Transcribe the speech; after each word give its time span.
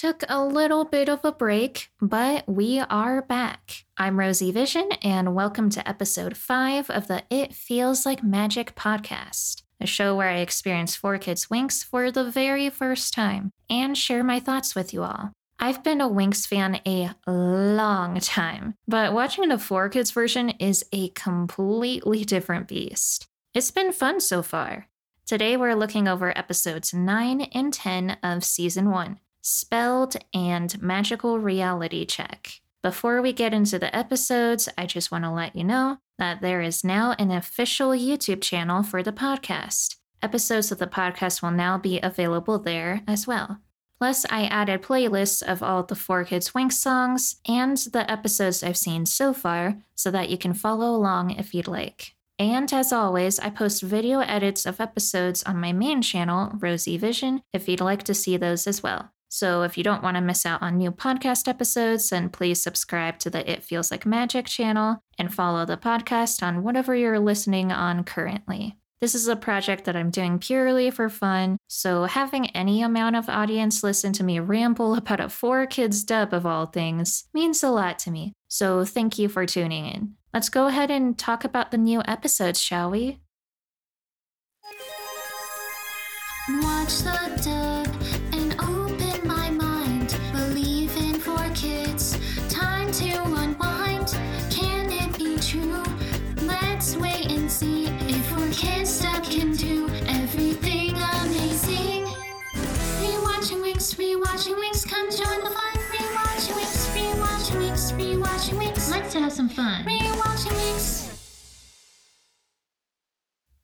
Took 0.00 0.24
a 0.30 0.42
little 0.42 0.86
bit 0.86 1.10
of 1.10 1.26
a 1.26 1.30
break, 1.30 1.90
but 2.00 2.48
we 2.48 2.80
are 2.80 3.20
back. 3.20 3.84
I'm 3.98 4.18
Rosie 4.18 4.50
Vision, 4.50 4.90
and 5.02 5.34
welcome 5.34 5.68
to 5.68 5.86
episode 5.86 6.38
5 6.38 6.88
of 6.88 7.06
the 7.06 7.22
It 7.28 7.52
Feels 7.52 8.06
Like 8.06 8.24
Magic 8.24 8.74
podcast, 8.74 9.60
a 9.78 9.86
show 9.86 10.16
where 10.16 10.30
I 10.30 10.38
experience 10.38 10.96
4Kids 10.96 11.48
Winx 11.48 11.84
for 11.84 12.10
the 12.10 12.24
very 12.24 12.70
first 12.70 13.12
time 13.12 13.50
and 13.68 13.94
share 13.94 14.24
my 14.24 14.40
thoughts 14.40 14.74
with 14.74 14.94
you 14.94 15.02
all. 15.02 15.32
I've 15.58 15.84
been 15.84 16.00
a 16.00 16.08
Winx 16.08 16.46
fan 16.46 16.80
a 16.86 17.10
long 17.26 18.20
time, 18.20 18.76
but 18.88 19.12
watching 19.12 19.50
the 19.50 19.56
4Kids 19.56 20.14
version 20.14 20.48
is 20.48 20.82
a 20.92 21.10
completely 21.10 22.24
different 22.24 22.68
beast. 22.68 23.26
It's 23.52 23.70
been 23.70 23.92
fun 23.92 24.20
so 24.20 24.40
far. 24.40 24.88
Today 25.26 25.58
we're 25.58 25.74
looking 25.74 26.08
over 26.08 26.30
episodes 26.38 26.94
9 26.94 27.42
and 27.52 27.70
10 27.70 28.16
of 28.22 28.44
season 28.44 28.88
1 28.88 29.20
Spelled 29.42 30.16
and 30.34 30.80
Magical 30.82 31.38
Reality 31.38 32.04
Check. 32.04 32.60
Before 32.82 33.22
we 33.22 33.32
get 33.32 33.54
into 33.54 33.78
the 33.78 33.94
episodes, 33.94 34.68
I 34.76 34.86
just 34.86 35.10
want 35.10 35.24
to 35.24 35.30
let 35.30 35.56
you 35.56 35.64
know 35.64 35.98
that 36.18 36.40
there 36.40 36.60
is 36.60 36.84
now 36.84 37.14
an 37.18 37.30
official 37.30 37.90
YouTube 37.90 38.42
channel 38.42 38.82
for 38.82 39.02
the 39.02 39.12
podcast. 39.12 39.96
Episodes 40.22 40.70
of 40.70 40.78
the 40.78 40.86
podcast 40.86 41.42
will 41.42 41.50
now 41.50 41.78
be 41.78 42.00
available 42.02 42.58
there 42.58 43.02
as 43.08 43.26
well. 43.26 43.58
Plus, 43.98 44.24
I 44.30 44.44
added 44.44 44.82
playlists 44.82 45.42
of 45.42 45.62
all 45.62 45.82
the 45.82 45.94
4Kids 45.94 46.52
Winx 46.52 46.72
songs 46.72 47.36
and 47.46 47.76
the 47.78 48.10
episodes 48.10 48.62
I've 48.62 48.76
seen 48.76 49.04
so 49.04 49.32
far 49.32 49.82
so 49.94 50.10
that 50.10 50.30
you 50.30 50.38
can 50.38 50.54
follow 50.54 50.94
along 50.94 51.32
if 51.32 51.54
you'd 51.54 51.68
like. 51.68 52.14
And 52.38 52.72
as 52.72 52.92
always, 52.94 53.38
I 53.38 53.50
post 53.50 53.82
video 53.82 54.20
edits 54.20 54.64
of 54.64 54.80
episodes 54.80 55.42
on 55.42 55.60
my 55.60 55.72
main 55.72 56.00
channel, 56.00 56.52
Rosie 56.58 56.96
Vision, 56.96 57.42
if 57.52 57.68
you'd 57.68 57.82
like 57.82 58.02
to 58.04 58.14
see 58.14 58.38
those 58.38 58.66
as 58.66 58.82
well. 58.82 59.10
So 59.32 59.62
if 59.62 59.78
you 59.78 59.84
don't 59.84 60.02
want 60.02 60.16
to 60.16 60.20
miss 60.20 60.44
out 60.44 60.60
on 60.60 60.76
new 60.76 60.90
podcast 60.90 61.46
episodes, 61.46 62.10
then 62.10 62.30
please 62.30 62.60
subscribe 62.60 63.20
to 63.20 63.30
the 63.30 63.48
It 63.48 63.62
Feels 63.62 63.92
Like 63.92 64.04
Magic 64.04 64.46
channel 64.46 65.04
and 65.18 65.32
follow 65.32 65.64
the 65.64 65.76
podcast 65.76 66.42
on 66.42 66.64
whatever 66.64 66.96
you're 66.96 67.20
listening 67.20 67.70
on 67.70 68.02
currently. 68.02 68.76
This 69.00 69.14
is 69.14 69.28
a 69.28 69.36
project 69.36 69.84
that 69.84 69.94
I'm 69.94 70.10
doing 70.10 70.40
purely 70.40 70.90
for 70.90 71.08
fun, 71.08 71.58
so 71.68 72.04
having 72.04 72.50
any 72.50 72.82
amount 72.82 73.14
of 73.14 73.28
audience 73.28 73.84
listen 73.84 74.12
to 74.14 74.24
me 74.24 74.40
ramble 74.40 74.94
about 74.96 75.20
a 75.20 75.26
4Kids 75.26 76.04
dub 76.04 76.34
of 76.34 76.44
all 76.44 76.66
things 76.66 77.24
means 77.32 77.62
a 77.62 77.70
lot 77.70 78.00
to 78.00 78.10
me. 78.10 78.32
So 78.48 78.84
thank 78.84 79.16
you 79.16 79.28
for 79.28 79.46
tuning 79.46 79.86
in. 79.86 80.14
Let's 80.34 80.48
go 80.48 80.66
ahead 80.66 80.90
and 80.90 81.16
talk 81.16 81.44
about 81.44 81.70
the 81.70 81.78
new 81.78 82.02
episodes, 82.04 82.60
shall 82.60 82.90
we? 82.90 83.20
Watch 86.48 86.98
the 86.98 87.42
dub 87.44 87.79
rewatching 104.30 104.54
Winx, 104.54 104.88
come 104.88 105.10
join 105.10 105.44
the 105.44 105.50
fun. 105.50 105.72
Rewatching 105.90 106.52
Winx, 106.52 106.88
rewatching 106.94 107.56
Winx, 107.60 107.92
rewatching 107.92 108.58
Winx. 108.58 108.90
Let's 108.90 109.14
have 109.14 109.32
some 109.32 109.48
fun. 109.48 109.84
Rewatching 109.84 110.52
Winx. 110.52 111.06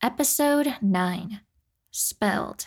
Episode 0.02 0.74
9 0.82 1.40
Spelled. 1.92 2.66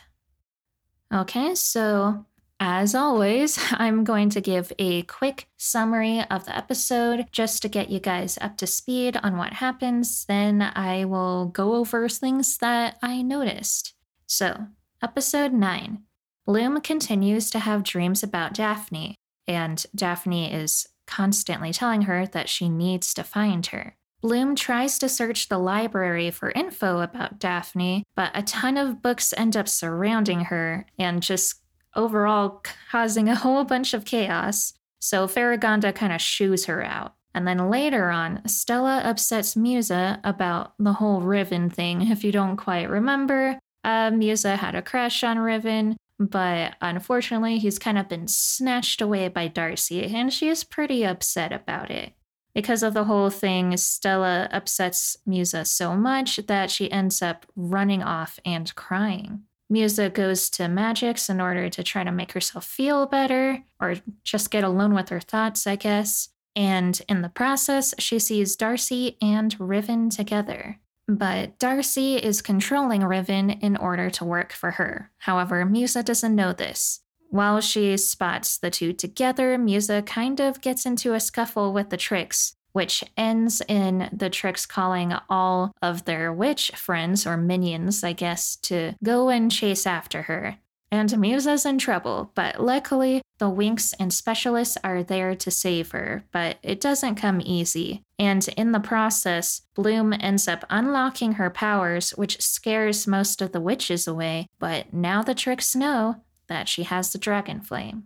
Okay, 1.14 1.56
so 1.56 2.26
as 2.60 2.96
always, 2.96 3.60
I'm 3.72 4.06
going 4.06 4.30
to 4.30 4.42
give 4.42 4.72
a 4.80 5.02
quick 5.04 5.50
summary 5.58 6.24
of 6.30 6.46
the 6.46 6.58
episode 6.58 7.28
just 7.34 7.62
to 7.64 7.70
get 7.70 7.90
you 7.90 8.00
guys 8.00 8.38
up 8.40 8.56
to 8.58 8.68
speed 8.68 9.18
on 9.22 9.36
what 9.38 9.54
happens. 9.54 10.26
Then 10.26 10.62
I 10.62 11.04
will 11.04 11.48
go 11.48 11.76
over 11.76 12.08
things 12.08 12.58
that 12.60 12.98
I 13.04 13.22
noticed. 13.22 13.94
So, 14.26 14.68
episode 15.04 15.52
9 15.52 16.04
Bloom 16.50 16.82
continues 16.82 17.52
to 17.52 17.60
have 17.60 17.84
dreams 17.84 18.24
about 18.24 18.56
Daphne, 18.56 19.14
and 19.48 19.86
Daphne 19.94 20.52
is 20.52 20.88
constantly 21.06 21.72
telling 21.72 22.02
her 22.02 22.26
that 22.26 22.50
she 22.50 22.70
needs 22.70 23.14
to 23.14 23.24
find 23.24 23.68
her. 23.68 23.96
Bloom 24.20 24.56
tries 24.56 24.98
to 24.98 25.10
search 25.10 25.48
the 25.48 25.60
library 25.60 26.32
for 26.32 26.50
info 26.50 27.02
about 27.02 27.38
Daphne, 27.38 28.04
but 28.16 28.32
a 28.34 28.42
ton 28.42 28.78
of 28.78 29.04
books 29.04 29.32
end 29.38 29.56
up 29.56 29.68
surrounding 29.68 30.46
her 30.46 30.88
and 30.98 31.22
just 31.22 31.62
overall 31.96 32.64
causing 32.90 33.30
a 33.30 33.36
whole 33.36 33.64
bunch 33.64 33.94
of 33.94 34.04
chaos. 34.04 34.74
So 34.98 35.28
Faragonda 35.28 35.94
kind 35.94 36.12
of 36.12 36.20
shoos 36.20 36.66
her 36.66 36.84
out. 36.84 37.14
And 37.32 37.48
then 37.48 37.70
later 37.70 38.10
on, 38.10 38.42
Stella 38.48 39.04
upsets 39.06 39.56
Musa 39.56 40.20
about 40.24 40.74
the 40.80 40.94
whole 40.94 41.22
Riven 41.22 41.70
thing. 41.70 42.10
If 42.10 42.24
you 42.24 42.32
don't 42.32 42.58
quite 42.58 42.90
remember, 42.90 43.60
uh, 43.84 44.10
Musa 44.10 44.56
had 44.56 44.74
a 44.74 44.82
crush 44.82 45.24
on 45.24 45.38
Riven, 45.38 45.96
but 46.20 46.76
unfortunately, 46.82 47.60
he's 47.60 47.80
kind 47.80 47.98
of 47.98 48.10
been 48.10 48.28
snatched 48.28 49.02
away 49.02 49.30
by 49.30 49.48
Darcy, 49.48 50.04
and 50.04 50.32
she 50.34 50.50
is 50.50 50.64
pretty 50.64 51.06
upset 51.06 51.54
about 51.54 51.90
it. 51.90 52.14
Because 52.54 52.84
of 52.84 52.94
the 52.94 53.06
whole 53.06 53.30
thing, 53.30 53.78
Stella 53.78 54.50
upsets 54.52 55.18
Musa 55.26 55.64
so 55.64 55.96
much 55.96 56.38
that 56.48 56.70
she 56.70 56.92
ends 56.92 57.22
up 57.22 57.46
running 57.56 58.04
off 58.04 58.40
and 58.44 58.74
crying. 58.76 59.44
Musa 59.70 60.10
goes 60.10 60.50
to 60.50 60.64
Magix 60.64 61.30
in 61.30 61.40
order 61.40 61.70
to 61.70 61.84
try 61.84 62.04
to 62.04 62.12
make 62.12 62.32
herself 62.34 62.66
feel 62.66 63.06
better, 63.06 63.64
or 63.80 63.96
just 64.24 64.52
get 64.52 64.64
alone 64.64 64.94
with 64.94 65.10
her 65.10 65.20
thoughts, 65.20 65.68
I 65.68 65.76
guess. 65.76 66.30
And 66.56 67.00
in 67.08 67.22
the 67.22 67.30
process, 67.30 67.94
she 68.00 68.20
sees 68.20 68.56
Darcy 68.56 69.18
and 69.22 69.56
Riven 69.60 70.10
together. 70.10 70.80
But 71.10 71.58
Darcy 71.58 72.18
is 72.18 72.44
controlling 72.44 73.04
Riven 73.04 73.50
in 73.50 73.76
order 73.76 74.12
to 74.12 74.24
work 74.24 74.54
for 74.54 74.72
her. 74.72 75.10
However, 75.18 75.66
Musa 75.66 76.04
doesn't 76.04 76.36
know 76.36 76.54
this. 76.54 77.02
While 77.32 77.62
she 77.62 77.98
spots 77.98 78.60
the 78.60 78.70
two 78.70 78.94
together, 78.94 79.58
Musa 79.58 80.04
kind 80.04 80.40
of 80.40 80.62
gets 80.62 80.86
into 80.86 81.16
a 81.16 81.20
scuffle 81.20 81.74
with 81.74 81.90
the 81.90 81.98
Trix, 81.98 82.56
which 82.74 83.04
ends 83.18 83.60
in 83.68 84.08
the 84.14 84.30
Trix 84.30 84.68
calling 84.68 85.16
all 85.32 85.72
of 85.82 86.06
their 86.06 86.32
witch 86.32 86.72
friends, 86.76 87.26
or 87.26 87.38
minions, 87.38 88.04
I 88.04 88.14
guess, 88.14 88.56
to 88.58 88.94
go 89.04 89.30
and 89.30 89.52
chase 89.52 89.88
after 89.88 90.24
her. 90.24 90.58
And 90.92 91.18
Musa's 91.20 91.66
in 91.66 91.80
trouble, 91.80 92.32
but 92.36 92.62
luckily, 92.62 93.24
the 93.40 93.50
Winx 93.50 93.96
and 94.00 94.14
specialists 94.14 94.78
are 94.84 95.02
there 95.02 95.34
to 95.34 95.50
save 95.50 95.90
her, 95.92 96.24
but 96.32 96.58
it 96.62 96.80
doesn't 96.80 97.16
come 97.16 97.42
easy. 97.44 98.04
And 98.20 98.46
in 98.58 98.74
the 98.74 98.82
process, 98.82 99.62
Bloom 99.76 100.14
ends 100.20 100.48
up 100.48 100.66
unlocking 100.70 101.34
her 101.34 101.50
powers, 101.50 102.12
which 102.12 102.42
scares 102.42 103.08
most 103.08 103.42
of 103.42 103.54
the 103.54 103.62
witches 103.62 104.08
away, 104.08 104.48
but 104.60 104.94
now 104.94 105.24
the 105.24 105.34
Trix 105.34 105.74
know 105.74 106.18
that 106.50 106.68
she 106.68 106.84
has 106.84 107.12
the 107.12 107.18
dragon 107.18 107.62
flame. 107.62 108.04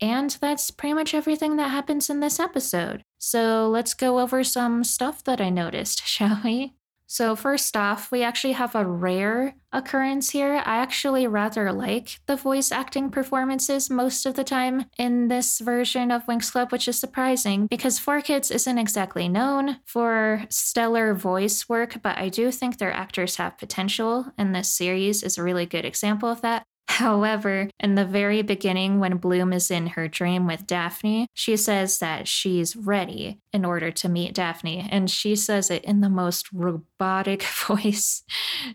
And 0.00 0.36
that's 0.42 0.70
pretty 0.70 0.92
much 0.92 1.14
everything 1.14 1.56
that 1.56 1.70
happens 1.70 2.10
in 2.10 2.20
this 2.20 2.38
episode. 2.38 3.02
So 3.18 3.66
let's 3.68 3.94
go 3.94 4.20
over 4.20 4.44
some 4.44 4.84
stuff 4.84 5.24
that 5.24 5.40
I 5.40 5.48
noticed, 5.48 6.06
shall 6.06 6.40
we? 6.44 6.74
So, 7.06 7.36
first 7.36 7.76
off, 7.76 8.10
we 8.10 8.22
actually 8.22 8.54
have 8.54 8.74
a 8.74 8.84
rare 8.84 9.54
occurrence 9.72 10.30
here. 10.30 10.54
I 10.54 10.78
actually 10.78 11.26
rather 11.26 11.72
like 11.72 12.18
the 12.26 12.36
voice 12.36 12.72
acting 12.72 13.10
performances 13.10 13.90
most 13.90 14.26
of 14.26 14.34
the 14.34 14.44
time 14.44 14.86
in 14.98 15.28
this 15.28 15.60
version 15.60 16.10
of 16.10 16.26
Winx 16.26 16.50
Club, 16.50 16.72
which 16.72 16.88
is 16.88 16.98
surprising 16.98 17.66
because 17.66 18.00
4Kids 18.00 18.52
isn't 18.52 18.78
exactly 18.78 19.28
known 19.28 19.78
for 19.84 20.44
stellar 20.50 21.14
voice 21.14 21.68
work, 21.68 22.02
but 22.02 22.18
I 22.18 22.28
do 22.28 22.50
think 22.50 22.78
their 22.78 22.92
actors 22.92 23.36
have 23.36 23.58
potential, 23.58 24.32
and 24.36 24.54
this 24.54 24.68
series 24.68 25.22
is 25.22 25.38
a 25.38 25.42
really 25.42 25.66
good 25.66 25.84
example 25.84 26.28
of 26.28 26.40
that. 26.42 26.64
However, 26.88 27.68
in 27.80 27.94
the 27.94 28.04
very 28.04 28.42
beginning, 28.42 29.00
when 29.00 29.16
Bloom 29.16 29.52
is 29.52 29.70
in 29.70 29.88
her 29.88 30.08
dream 30.08 30.46
with 30.46 30.66
Daphne, 30.66 31.26
she 31.34 31.56
says 31.56 31.98
that 31.98 32.28
she's 32.28 32.76
ready 32.76 33.38
in 33.56 33.64
order 33.64 33.90
to 33.90 34.08
meet 34.08 34.34
Daphne, 34.34 34.86
and 34.90 35.10
she 35.10 35.34
says 35.34 35.70
it 35.70 35.82
in 35.82 36.02
the 36.02 36.10
most 36.10 36.52
robotic 36.52 37.42
voice 37.66 38.22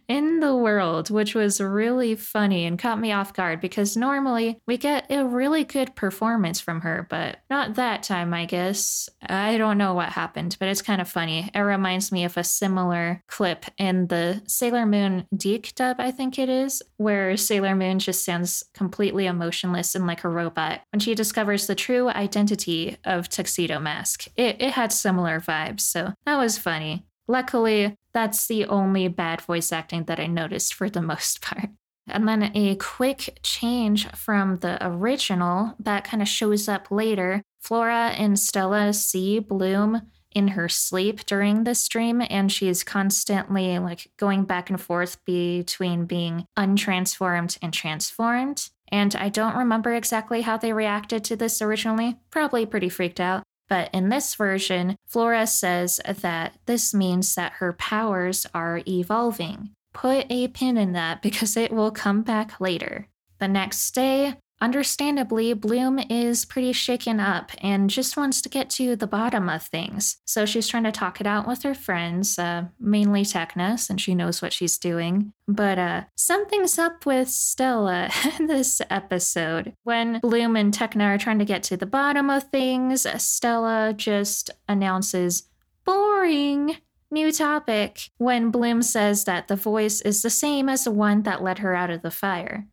in 0.07 0.39
the 0.39 0.55
world, 0.55 1.11
which 1.11 1.35
was 1.35 1.61
really 1.61 2.15
funny 2.15 2.65
and 2.65 2.79
caught 2.79 2.99
me 2.99 3.11
off 3.11 3.31
guard 3.31 3.61
because 3.61 3.95
normally 3.95 4.59
we 4.65 4.77
get 4.77 5.05
a 5.11 5.23
really 5.23 5.63
good 5.63 5.95
performance 5.95 6.59
from 6.59 6.81
her, 6.81 7.05
but 7.11 7.37
not 7.47 7.75
that 7.75 8.01
time, 8.01 8.33
I 8.33 8.45
guess. 8.45 9.07
I 9.21 9.59
don't 9.59 9.77
know 9.77 9.93
what 9.93 10.09
happened, 10.09 10.57
but 10.59 10.67
it's 10.67 10.81
kind 10.81 10.99
of 10.99 11.07
funny. 11.07 11.51
It 11.53 11.59
reminds 11.59 12.11
me 12.11 12.25
of 12.25 12.35
a 12.35 12.43
similar 12.43 13.23
clip 13.27 13.65
in 13.77 14.07
the 14.07 14.41
Sailor 14.47 14.87
Moon 14.87 15.27
DiC 15.35 15.75
dub, 15.75 15.97
I 15.99 16.09
think 16.09 16.39
it 16.39 16.49
is, 16.49 16.81
where 16.97 17.37
Sailor 17.37 17.75
Moon 17.75 17.99
just 17.99 18.25
sounds 18.25 18.63
completely 18.73 19.27
emotionless 19.27 19.93
and 19.93 20.07
like 20.07 20.23
a 20.23 20.29
robot 20.29 20.81
when 20.91 20.99
she 20.99 21.13
discovers 21.13 21.67
the 21.67 21.75
true 21.75 22.09
identity 22.09 22.97
of 23.05 23.29
Tuxedo 23.29 23.79
Mask. 23.79 24.25
It, 24.35 24.59
it 24.59 24.70
had 24.71 24.91
similar 24.91 25.39
vibes, 25.39 25.81
so 25.81 26.13
that 26.25 26.37
was 26.37 26.57
funny. 26.57 27.05
Luckily, 27.27 27.95
that's 28.13 28.47
the 28.47 28.65
only 28.65 29.07
bad 29.07 29.41
voice 29.41 29.71
acting 29.71 30.05
that 30.05 30.19
I 30.19 30.27
noticed 30.27 30.73
for 30.73 30.89
the 30.89 31.01
most 31.13 31.41
part. 31.41 31.69
And 32.07 32.27
then 32.27 32.51
a 32.55 32.75
quick 32.75 33.39
change 33.43 34.07
from 34.09 34.57
the 34.57 34.77
original 34.85 35.75
that 35.79 36.03
kind 36.03 36.21
of 36.21 36.27
shows 36.27 36.67
up 36.67 36.91
later. 36.91 37.41
Flora 37.61 38.09
and 38.17 38.37
Stella 38.37 38.91
see 38.91 39.39
Bloom 39.39 40.01
in 40.33 40.49
her 40.49 40.67
sleep 40.67 41.25
during 41.25 41.63
this 41.63 41.87
dream, 41.87 42.21
and 42.29 42.51
she's 42.51 42.83
constantly 42.83 43.77
like 43.79 44.11
going 44.17 44.43
back 44.43 44.69
and 44.69 44.81
forth 44.81 45.23
between 45.25 46.05
being 46.05 46.45
untransformed 46.57 47.57
and 47.61 47.73
transformed. 47.73 48.69
And 48.91 49.15
I 49.15 49.29
don't 49.29 49.55
remember 49.55 49.93
exactly 49.93 50.41
how 50.41 50.57
they 50.57 50.73
reacted 50.73 51.23
to 51.25 51.35
this 51.35 51.61
originally, 51.61 52.17
probably 52.29 52.65
pretty 52.65 52.89
freaked 52.89 53.19
out. 53.19 53.43
But 53.71 53.89
in 53.93 54.09
this 54.09 54.35
version, 54.35 54.97
Flora 55.07 55.47
says 55.47 56.01
that 56.05 56.57
this 56.65 56.93
means 56.93 57.35
that 57.35 57.53
her 57.53 57.71
powers 57.71 58.45
are 58.53 58.81
evolving. 58.85 59.69
Put 59.93 60.25
a 60.29 60.49
pin 60.49 60.75
in 60.75 60.91
that 60.91 61.21
because 61.21 61.55
it 61.55 61.71
will 61.71 61.89
come 61.89 62.21
back 62.21 62.59
later. 62.59 63.07
The 63.39 63.47
next 63.47 63.95
day, 63.95 64.35
Understandably, 64.61 65.53
Bloom 65.53 65.97
is 65.97 66.45
pretty 66.45 66.71
shaken 66.71 67.19
up 67.19 67.51
and 67.63 67.89
just 67.89 68.15
wants 68.15 68.43
to 68.43 68.49
get 68.49 68.69
to 68.71 68.95
the 68.95 69.07
bottom 69.07 69.49
of 69.49 69.63
things. 69.63 70.17
So 70.25 70.45
she's 70.45 70.67
trying 70.67 70.83
to 70.83 70.91
talk 70.91 71.19
it 71.19 71.25
out 71.25 71.47
with 71.47 71.63
her 71.63 71.73
friends, 71.73 72.37
uh, 72.37 72.65
mainly 72.79 73.23
Tecna, 73.23 73.79
since 73.79 74.03
she 74.03 74.13
knows 74.13 74.39
what 74.39 74.53
she's 74.53 74.77
doing. 74.77 75.33
But 75.47 75.79
uh, 75.79 76.03
something's 76.15 76.77
up 76.77 77.07
with 77.07 77.27
Stella 77.27 78.11
in 78.39 78.45
this 78.45 78.83
episode. 78.91 79.73
When 79.83 80.19
Bloom 80.19 80.55
and 80.55 80.71
Tecna 80.71 81.15
are 81.15 81.17
trying 81.17 81.39
to 81.39 81.45
get 81.45 81.63
to 81.63 81.77
the 81.77 81.87
bottom 81.87 82.29
of 82.29 82.43
things, 82.43 83.07
Stella 83.21 83.93
just 83.97 84.51
announces, 84.69 85.49
boring. 85.85 86.77
New 87.09 87.31
topic 87.31 88.09
when 88.19 88.51
Bloom 88.51 88.81
says 88.83 89.25
that 89.25 89.47
the 89.49 89.57
voice 89.57 89.99
is 90.01 90.21
the 90.21 90.29
same 90.29 90.69
as 90.69 90.85
the 90.85 90.91
one 90.91 91.23
that 91.23 91.43
led 91.43 91.57
her 91.57 91.73
out 91.75 91.89
of 91.89 92.03
the 92.03 92.11
fire. 92.11 92.67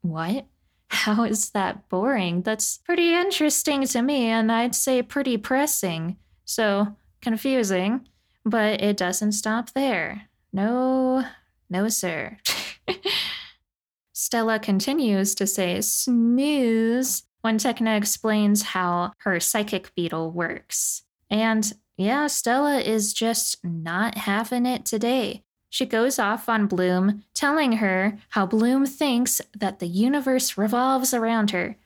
What? 0.00 0.46
How 0.90 1.24
is 1.24 1.50
that 1.50 1.88
boring? 1.88 2.42
That's 2.42 2.78
pretty 2.78 3.14
interesting 3.14 3.84
to 3.86 4.02
me, 4.02 4.26
and 4.26 4.50
I'd 4.50 4.74
say 4.74 5.02
pretty 5.02 5.36
pressing. 5.36 6.16
So, 6.44 6.96
confusing, 7.20 8.08
but 8.44 8.80
it 8.80 8.96
doesn't 8.96 9.32
stop 9.32 9.72
there. 9.72 10.28
No, 10.52 11.24
no, 11.68 11.88
sir. 11.88 12.38
Stella 14.12 14.58
continues 14.58 15.34
to 15.36 15.46
say 15.46 15.80
snooze 15.80 17.22
when 17.42 17.58
Tecna 17.58 17.96
explains 17.96 18.62
how 18.62 19.12
her 19.18 19.40
psychic 19.40 19.94
beetle 19.94 20.32
works. 20.32 21.02
And 21.30 21.72
yeah, 21.96 22.26
Stella 22.26 22.78
is 22.78 23.12
just 23.12 23.64
not 23.64 24.16
having 24.16 24.66
it 24.66 24.84
today. 24.84 25.44
She 25.70 25.84
goes 25.86 26.18
off 26.18 26.48
on 26.48 26.66
Bloom, 26.66 27.24
telling 27.34 27.72
her 27.72 28.18
how 28.30 28.46
Bloom 28.46 28.86
thinks 28.86 29.40
that 29.56 29.78
the 29.78 29.86
universe 29.86 30.56
revolves 30.56 31.12
around 31.12 31.50
her. 31.50 31.76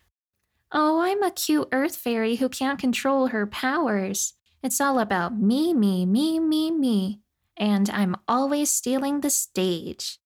Oh, 0.70 1.00
I'm 1.00 1.22
a 1.22 1.30
cute 1.30 1.68
earth 1.72 1.96
fairy 1.96 2.36
who 2.36 2.48
can't 2.48 2.78
control 2.78 3.28
her 3.28 3.46
powers. 3.46 4.34
It's 4.62 4.80
all 4.80 4.98
about 4.98 5.36
me, 5.36 5.74
me, 5.74 6.06
me, 6.06 6.38
me, 6.38 6.70
me. 6.70 7.20
And 7.56 7.90
I'm 7.90 8.16
always 8.28 8.70
stealing 8.70 9.20
the 9.20 9.30
stage. 9.30 10.18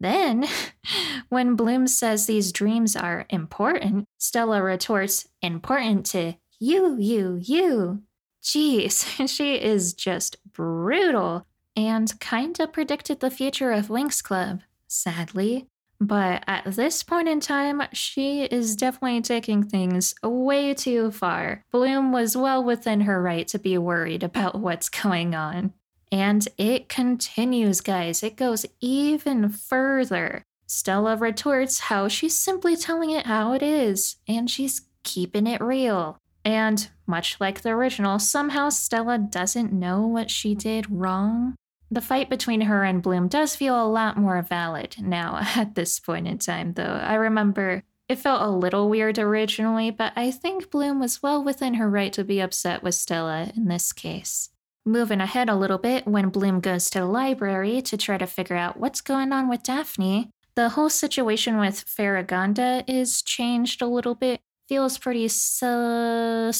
Then, 0.00 0.46
when 1.28 1.54
Bloom 1.54 1.86
says 1.86 2.26
these 2.26 2.52
dreams 2.52 2.96
are 2.96 3.26
important, 3.30 4.06
Stella 4.18 4.62
retorts, 4.62 5.28
important 5.42 6.06
to 6.06 6.34
you, 6.58 6.96
you, 6.98 7.38
you. 7.40 8.02
Jeez, 8.42 9.28
she 9.34 9.54
is 9.54 9.94
just 9.94 10.36
brutal 10.52 11.46
and 11.76 12.18
kinda 12.20 12.66
predicted 12.68 13.20
the 13.20 13.30
future 13.30 13.72
of 13.72 13.88
Winx 13.88 14.22
Club, 14.22 14.62
sadly. 14.86 15.68
But 16.00 16.44
at 16.46 16.64
this 16.76 17.02
point 17.02 17.28
in 17.28 17.40
time, 17.40 17.82
she 17.92 18.42
is 18.42 18.76
definitely 18.76 19.22
taking 19.22 19.62
things 19.62 20.14
way 20.22 20.74
too 20.74 21.10
far. 21.10 21.64
Bloom 21.70 22.12
was 22.12 22.36
well 22.36 22.62
within 22.62 23.02
her 23.02 23.22
right 23.22 23.46
to 23.48 23.58
be 23.58 23.78
worried 23.78 24.22
about 24.22 24.60
what's 24.60 24.88
going 24.88 25.34
on. 25.34 25.72
And 26.12 26.46
it 26.58 26.88
continues, 26.88 27.80
guys. 27.80 28.22
It 28.22 28.36
goes 28.36 28.66
even 28.80 29.48
further. 29.48 30.42
Stella 30.66 31.16
retorts 31.16 31.80
how 31.80 32.08
she's 32.08 32.36
simply 32.36 32.76
telling 32.76 33.10
it 33.10 33.26
how 33.26 33.52
it 33.52 33.62
is, 33.62 34.16
and 34.26 34.50
she's 34.50 34.82
keeping 35.02 35.46
it 35.46 35.60
real. 35.60 36.18
And 36.44 36.88
much 37.06 37.40
like 37.40 37.62
the 37.62 37.70
original, 37.70 38.18
somehow 38.18 38.68
Stella 38.68 39.18
doesn't 39.18 39.72
know 39.72 40.06
what 40.06 40.30
she 40.30 40.54
did 40.54 40.90
wrong. 40.90 41.54
The 41.94 42.00
fight 42.00 42.28
between 42.28 42.62
her 42.62 42.82
and 42.82 43.00
Bloom 43.00 43.28
does 43.28 43.54
feel 43.54 43.80
a 43.80 43.86
lot 43.86 44.16
more 44.16 44.42
valid 44.42 44.96
now 44.98 45.38
at 45.54 45.76
this 45.76 46.00
point 46.00 46.26
in 46.26 46.38
time, 46.38 46.72
though. 46.72 46.82
I 46.82 47.14
remember 47.14 47.84
it 48.08 48.18
felt 48.18 48.42
a 48.42 48.48
little 48.48 48.88
weird 48.88 49.16
originally, 49.16 49.92
but 49.92 50.12
I 50.16 50.32
think 50.32 50.72
Bloom 50.72 50.98
was 50.98 51.22
well 51.22 51.44
within 51.44 51.74
her 51.74 51.88
right 51.88 52.12
to 52.14 52.24
be 52.24 52.40
upset 52.40 52.82
with 52.82 52.96
Stella 52.96 53.52
in 53.56 53.66
this 53.66 53.92
case. 53.92 54.48
Moving 54.84 55.20
ahead 55.20 55.48
a 55.48 55.54
little 55.54 55.78
bit, 55.78 56.04
when 56.04 56.30
Bloom 56.30 56.58
goes 56.58 56.90
to 56.90 56.98
the 56.98 57.06
library 57.06 57.80
to 57.82 57.96
try 57.96 58.18
to 58.18 58.26
figure 58.26 58.56
out 58.56 58.76
what's 58.76 59.00
going 59.00 59.30
on 59.32 59.48
with 59.48 59.62
Daphne, 59.62 60.30
the 60.56 60.70
whole 60.70 60.90
situation 60.90 61.58
with 61.58 61.84
Faragonda 61.86 62.82
is 62.88 63.22
changed 63.22 63.80
a 63.80 63.86
little 63.86 64.16
bit. 64.16 64.40
Feels 64.68 64.98
pretty 64.98 65.28
suspicious. 65.28 66.58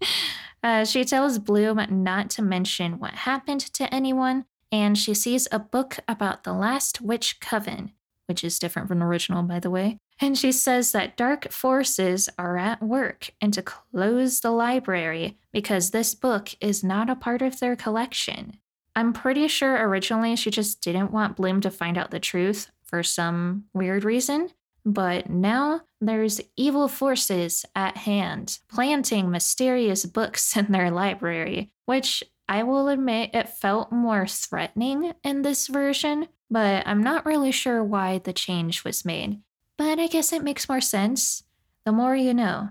Uh, 0.64 0.82
she 0.82 1.04
tells 1.04 1.38
Bloom 1.38 1.78
not 1.90 2.30
to 2.30 2.42
mention 2.42 2.98
what 2.98 3.12
happened 3.12 3.60
to 3.60 3.92
anyone, 3.94 4.46
and 4.72 4.96
she 4.96 5.12
sees 5.12 5.46
a 5.52 5.58
book 5.58 5.98
about 6.08 6.44
the 6.44 6.54
last 6.54 7.02
witch 7.02 7.38
coven, 7.38 7.92
which 8.26 8.42
is 8.42 8.58
different 8.58 8.88
from 8.88 9.00
the 9.00 9.04
original, 9.04 9.42
by 9.42 9.60
the 9.60 9.68
way. 9.68 9.98
And 10.22 10.38
she 10.38 10.52
says 10.52 10.92
that 10.92 11.18
dark 11.18 11.52
forces 11.52 12.30
are 12.38 12.56
at 12.56 12.82
work 12.82 13.28
and 13.42 13.52
to 13.52 13.60
close 13.60 14.40
the 14.40 14.52
library 14.52 15.36
because 15.52 15.90
this 15.90 16.14
book 16.14 16.54
is 16.62 16.82
not 16.82 17.10
a 17.10 17.16
part 17.16 17.42
of 17.42 17.60
their 17.60 17.76
collection. 17.76 18.56
I'm 18.96 19.12
pretty 19.12 19.48
sure 19.48 19.86
originally 19.86 20.34
she 20.34 20.50
just 20.50 20.80
didn't 20.80 21.10
want 21.10 21.36
Bloom 21.36 21.60
to 21.60 21.70
find 21.70 21.98
out 21.98 22.10
the 22.10 22.20
truth 22.20 22.70
for 22.84 23.02
some 23.02 23.64
weird 23.74 24.02
reason, 24.02 24.50
but 24.84 25.30
now 25.30 25.82
there's 26.00 26.40
evil 26.56 26.88
forces 26.88 27.64
at 27.74 27.96
hand, 27.98 28.58
planting 28.68 29.30
mysterious 29.30 30.04
books 30.04 30.56
in 30.56 30.72
their 30.72 30.90
library, 30.90 31.70
which 31.86 32.22
I 32.48 32.62
will 32.62 32.88
admit 32.88 33.30
it 33.32 33.48
felt 33.48 33.90
more 33.90 34.26
threatening 34.26 35.14
in 35.22 35.42
this 35.42 35.66
version, 35.66 36.28
but 36.50 36.86
I'm 36.86 37.02
not 37.02 37.24
really 37.24 37.52
sure 37.52 37.82
why 37.82 38.18
the 38.18 38.34
change 38.34 38.84
was 38.84 39.04
made. 39.04 39.40
But 39.78 39.98
I 39.98 40.06
guess 40.06 40.32
it 40.32 40.44
makes 40.44 40.68
more 40.68 40.80
sense. 40.80 41.42
The 41.84 41.92
more 41.92 42.14
you 42.14 42.34
know. 42.34 42.70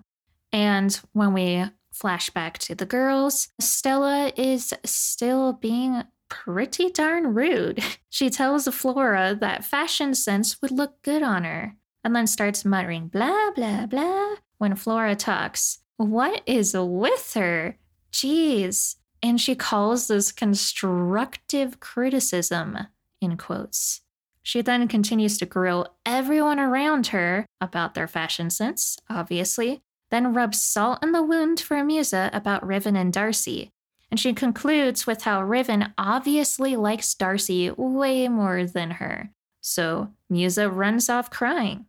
And 0.52 1.00
when 1.14 1.34
we 1.34 1.66
flash 1.92 2.30
back 2.30 2.60
to 2.60 2.76
the 2.76 2.86
girls, 2.86 3.50
Stella 3.60 4.32
is 4.38 4.74
still 4.86 5.54
being 5.54 6.04
pretty 6.30 6.90
darn 6.90 7.34
rude. 7.34 7.84
She 8.14 8.30
tells 8.30 8.68
Flora 8.68 9.36
that 9.42 9.66
fashion 9.66 10.14
sense 10.14 10.62
would 10.62 10.70
look 10.70 11.02
good 11.02 11.24
on 11.24 11.46
her 11.46 11.78
and 12.04 12.16
then 12.16 12.28
starts 12.28 12.66
muttering 12.66 13.08
blah, 13.08 13.52
blah, 13.56 13.86
blah 13.86 14.36
when 14.58 14.76
Flora 14.76 15.16
talks. 15.16 15.80
What 15.98 16.42
is 16.46 16.76
with 16.78 17.34
her? 17.36 17.78
Jeez. 18.12 18.96
And 19.22 19.40
she 19.40 19.56
calls 19.56 20.08
this 20.08 20.32
constructive 20.32 21.80
criticism, 21.80 22.78
in 23.22 23.38
quotes. 23.38 24.02
She 24.42 24.62
then 24.62 24.88
continues 24.90 25.38
to 25.38 25.46
grill 25.46 25.96
everyone 26.06 26.60
around 26.60 27.08
her 27.08 27.46
about 27.62 27.94
their 27.94 28.08
fashion 28.08 28.50
sense, 28.50 28.98
obviously, 29.10 29.82
then 30.12 30.34
rubs 30.34 30.62
salt 30.62 31.02
in 31.02 31.14
the 31.14 31.24
wound 31.24 31.62
for 31.62 31.82
Musa 31.84 32.30
about 32.34 32.66
Riven 32.66 32.98
and 32.98 33.14
Darcy. 33.14 33.72
And 34.12 34.20
she 34.20 34.34
concludes 34.34 35.08
with 35.08 35.24
how 35.24 35.42
Riven 35.42 35.94
obviously 35.98 36.76
likes 36.76 37.16
Darcy 37.16 37.72
way 37.72 38.28
more 38.28 38.66
than 38.66 38.92
her. 38.92 39.32
So 39.62 40.10
Musa 40.30 40.70
runs 40.70 41.10
off 41.10 41.32
crying. 41.32 41.86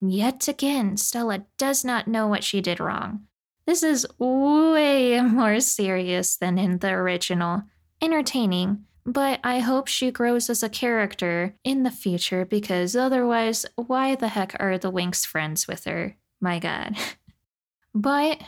Yet 0.00 0.46
again, 0.48 0.96
Stella 0.96 1.46
does 1.56 1.84
not 1.84 2.06
know 2.06 2.26
what 2.28 2.44
she 2.44 2.60
did 2.60 2.80
wrong. 2.80 3.24
This 3.66 3.82
is 3.82 4.06
way 4.18 5.20
more 5.22 5.60
serious 5.60 6.36
than 6.36 6.58
in 6.58 6.78
the 6.78 6.90
original. 6.90 7.64
Entertaining, 8.00 8.84
but 9.04 9.40
I 9.42 9.58
hope 9.58 9.88
she 9.88 10.10
grows 10.10 10.48
as 10.48 10.62
a 10.62 10.68
character 10.68 11.54
in 11.64 11.82
the 11.82 11.90
future 11.90 12.44
because 12.44 12.94
otherwise, 12.94 13.66
why 13.74 14.14
the 14.14 14.28
heck 14.28 14.54
are 14.60 14.78
the 14.78 14.92
Winx 14.92 15.26
friends 15.26 15.66
with 15.66 15.84
her? 15.84 16.16
My 16.40 16.58
god. 16.58 16.96
but 17.94 18.40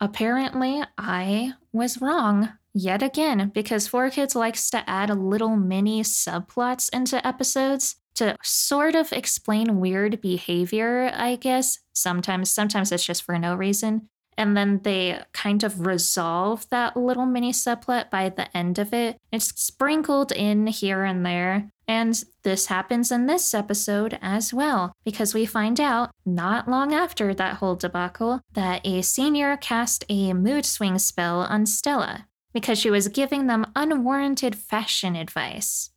apparently, 0.00 0.82
I 0.96 1.54
was 1.72 2.00
wrong 2.00 2.50
yet 2.74 3.02
again 3.02 3.50
because 3.52 3.88
4Kids 3.88 4.34
likes 4.34 4.70
to 4.70 4.88
add 4.88 5.10
little 5.10 5.56
mini 5.56 6.02
subplots 6.02 6.88
into 6.92 7.26
episodes 7.26 7.96
to 8.16 8.36
sort 8.42 8.94
of 8.94 9.12
explain 9.12 9.80
weird 9.80 10.20
behavior, 10.20 11.10
I 11.14 11.36
guess. 11.36 11.78
Sometimes 11.92 12.50
sometimes 12.50 12.92
it's 12.92 13.04
just 13.04 13.22
for 13.22 13.38
no 13.38 13.54
reason. 13.54 14.08
And 14.38 14.56
then 14.56 14.80
they 14.82 15.20
kind 15.34 15.62
of 15.62 15.86
resolve 15.86 16.66
that 16.70 16.96
little 16.96 17.26
mini 17.26 17.52
subplot 17.52 18.10
by 18.10 18.30
the 18.30 18.54
end 18.56 18.78
of 18.78 18.94
it. 18.94 19.18
It's 19.30 19.48
sprinkled 19.60 20.32
in 20.32 20.66
here 20.68 21.04
and 21.04 21.24
there, 21.24 21.70
And 21.86 22.24
this 22.42 22.66
happens 22.66 23.12
in 23.12 23.26
this 23.26 23.52
episode 23.52 24.18
as 24.22 24.54
well, 24.54 24.94
because 25.04 25.34
we 25.34 25.44
find 25.44 25.78
out 25.78 26.10
not 26.24 26.66
long 26.66 26.94
after 26.94 27.34
that 27.34 27.56
whole 27.56 27.76
debacle 27.76 28.40
that 28.52 28.80
a 28.86 29.02
senior 29.02 29.56
cast 29.58 30.04
a 30.08 30.32
mood 30.32 30.64
swing 30.64 30.98
spell 30.98 31.40
on 31.40 31.66
Stella 31.66 32.26
because 32.54 32.78
she 32.78 32.90
was 32.90 33.08
giving 33.08 33.46
them 33.46 33.66
unwarranted 33.76 34.56
fashion 34.56 35.16
advice. 35.16 35.90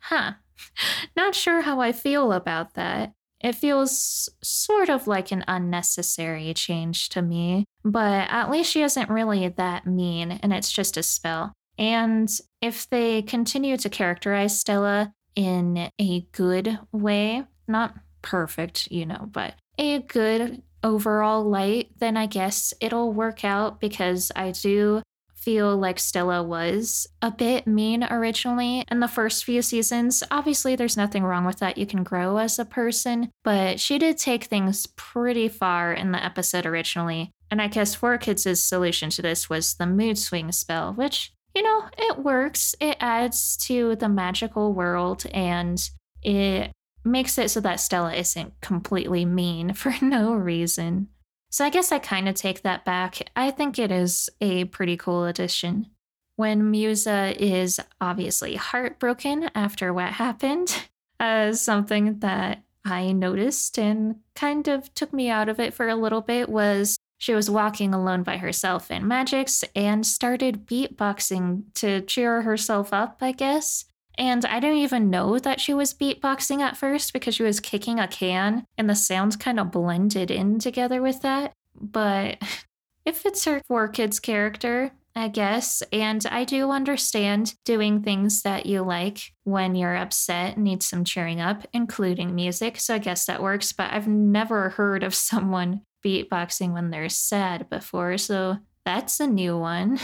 Huh. 0.00 0.32
Not 1.16 1.34
sure 1.34 1.62
how 1.62 1.80
I 1.80 1.92
feel 1.92 2.32
about 2.32 2.74
that. 2.74 3.12
It 3.40 3.54
feels 3.54 4.28
sort 4.42 4.90
of 4.90 5.06
like 5.06 5.32
an 5.32 5.44
unnecessary 5.48 6.52
change 6.52 7.08
to 7.10 7.22
me, 7.22 7.64
but 7.82 8.28
at 8.30 8.50
least 8.50 8.70
she 8.70 8.82
isn't 8.82 9.08
really 9.08 9.48
that 9.48 9.86
mean 9.86 10.32
and 10.32 10.52
it's 10.52 10.70
just 10.70 10.98
a 10.98 11.02
spell. 11.02 11.54
And 11.78 12.28
if 12.60 12.88
they 12.90 13.22
continue 13.22 13.78
to 13.78 13.88
characterize 13.88 14.60
Stella 14.60 15.14
in 15.34 15.88
a 15.98 16.26
good 16.32 16.78
way, 16.92 17.44
not 17.66 17.94
perfect, 18.20 18.90
you 18.90 19.06
know, 19.06 19.28
but 19.32 19.54
a 19.78 20.00
good 20.00 20.62
overall 20.82 21.42
light, 21.42 21.92
then 21.98 22.18
I 22.18 22.26
guess 22.26 22.74
it'll 22.80 23.12
work 23.12 23.44
out 23.44 23.80
because 23.80 24.30
I 24.36 24.50
do 24.50 25.02
feel 25.40 25.76
like 25.76 25.98
Stella 25.98 26.42
was 26.42 27.06
a 27.22 27.30
bit 27.30 27.66
mean 27.66 28.04
originally 28.04 28.84
in 28.90 29.00
the 29.00 29.08
first 29.08 29.44
few 29.44 29.62
seasons. 29.62 30.22
Obviously, 30.30 30.76
there's 30.76 30.96
nothing 30.96 31.24
wrong 31.24 31.44
with 31.44 31.58
that. 31.58 31.78
You 31.78 31.86
can 31.86 32.02
grow 32.02 32.36
as 32.36 32.58
a 32.58 32.64
person, 32.64 33.30
but 33.42 33.80
she 33.80 33.98
did 33.98 34.18
take 34.18 34.44
things 34.44 34.86
pretty 34.96 35.48
far 35.48 35.92
in 35.92 36.12
the 36.12 36.24
episode 36.24 36.66
originally. 36.66 37.30
And 37.50 37.60
I 37.60 37.68
guess 37.68 37.96
4Kids' 37.96 38.58
solution 38.58 39.10
to 39.10 39.22
this 39.22 39.50
was 39.50 39.74
the 39.74 39.86
mood 39.86 40.18
swing 40.18 40.52
spell, 40.52 40.92
which 40.92 41.32
you 41.54 41.62
know, 41.62 41.88
it 41.98 42.18
works. 42.18 42.74
It 42.80 42.96
adds 43.00 43.56
to 43.66 43.96
the 43.96 44.08
magical 44.08 44.72
world 44.72 45.24
and 45.32 45.82
it 46.22 46.70
makes 47.04 47.38
it 47.38 47.50
so 47.50 47.60
that 47.60 47.80
Stella 47.80 48.14
isn't 48.14 48.60
completely 48.60 49.24
mean 49.24 49.72
for 49.74 49.92
no 50.00 50.34
reason. 50.34 51.08
So 51.50 51.64
I 51.64 51.70
guess 51.70 51.90
I 51.90 51.98
kind 51.98 52.28
of 52.28 52.36
take 52.36 52.62
that 52.62 52.84
back. 52.84 53.30
I 53.34 53.50
think 53.50 53.78
it 53.78 53.90
is 53.90 54.30
a 54.40 54.64
pretty 54.66 54.96
cool 54.96 55.24
addition. 55.24 55.88
When 56.36 56.70
Musa 56.70 57.34
is 57.38 57.80
obviously 58.00 58.54
heartbroken 58.54 59.50
after 59.54 59.92
what 59.92 60.12
happened, 60.12 60.88
uh, 61.20 61.52
something 61.52 62.20
that 62.20 62.62
I 62.84 63.12
noticed 63.12 63.78
and 63.78 64.16
kind 64.34 64.68
of 64.68 64.94
took 64.94 65.12
me 65.12 65.28
out 65.28 65.48
of 65.48 65.60
it 65.60 65.74
for 65.74 65.88
a 65.88 65.96
little 65.96 66.22
bit 66.22 66.48
was 66.48 66.96
she 67.18 67.34
was 67.34 67.50
walking 67.50 67.92
alone 67.92 68.22
by 68.22 68.38
herself 68.38 68.90
in 68.90 69.02
Magix 69.02 69.62
and 69.76 70.06
started 70.06 70.66
beatboxing 70.66 71.64
to 71.74 72.00
cheer 72.00 72.40
herself 72.40 72.94
up, 72.94 73.18
I 73.20 73.32
guess. 73.32 73.84
And 74.16 74.44
I 74.44 74.60
didn't 74.60 74.78
even 74.78 75.10
know 75.10 75.38
that 75.38 75.60
she 75.60 75.72
was 75.72 75.94
beatboxing 75.94 76.60
at 76.60 76.76
first 76.76 77.12
because 77.12 77.34
she 77.34 77.42
was 77.42 77.60
kicking 77.60 77.98
a 77.98 78.08
can 78.08 78.66
and 78.76 78.88
the 78.88 78.94
sounds 78.94 79.36
kind 79.36 79.58
of 79.58 79.70
blended 79.70 80.30
in 80.30 80.58
together 80.58 81.00
with 81.00 81.22
that. 81.22 81.52
But 81.80 82.38
if 83.04 83.24
it's 83.24 83.44
her 83.44 83.60
4Kids 83.70 84.20
character, 84.20 84.92
I 85.16 85.28
guess. 85.28 85.82
And 85.92 86.24
I 86.30 86.44
do 86.44 86.70
understand 86.70 87.54
doing 87.64 88.02
things 88.02 88.42
that 88.42 88.66
you 88.66 88.82
like 88.82 89.32
when 89.44 89.74
you're 89.74 89.96
upset 89.96 90.54
and 90.54 90.64
need 90.64 90.82
some 90.82 91.04
cheering 91.04 91.40
up, 91.40 91.66
including 91.72 92.34
music. 92.34 92.78
So 92.78 92.94
I 92.94 92.98
guess 92.98 93.26
that 93.26 93.42
works. 93.42 93.72
But 93.72 93.92
I've 93.92 94.08
never 94.08 94.70
heard 94.70 95.02
of 95.02 95.14
someone 95.30 95.82
beatboxing 96.04 96.72
when 96.72 96.90
they're 96.90 97.08
sad 97.08 97.68
before, 97.68 98.16
so 98.16 98.58
that's 98.84 99.20
a 99.20 99.26
new 99.26 99.58
one. 99.58 99.98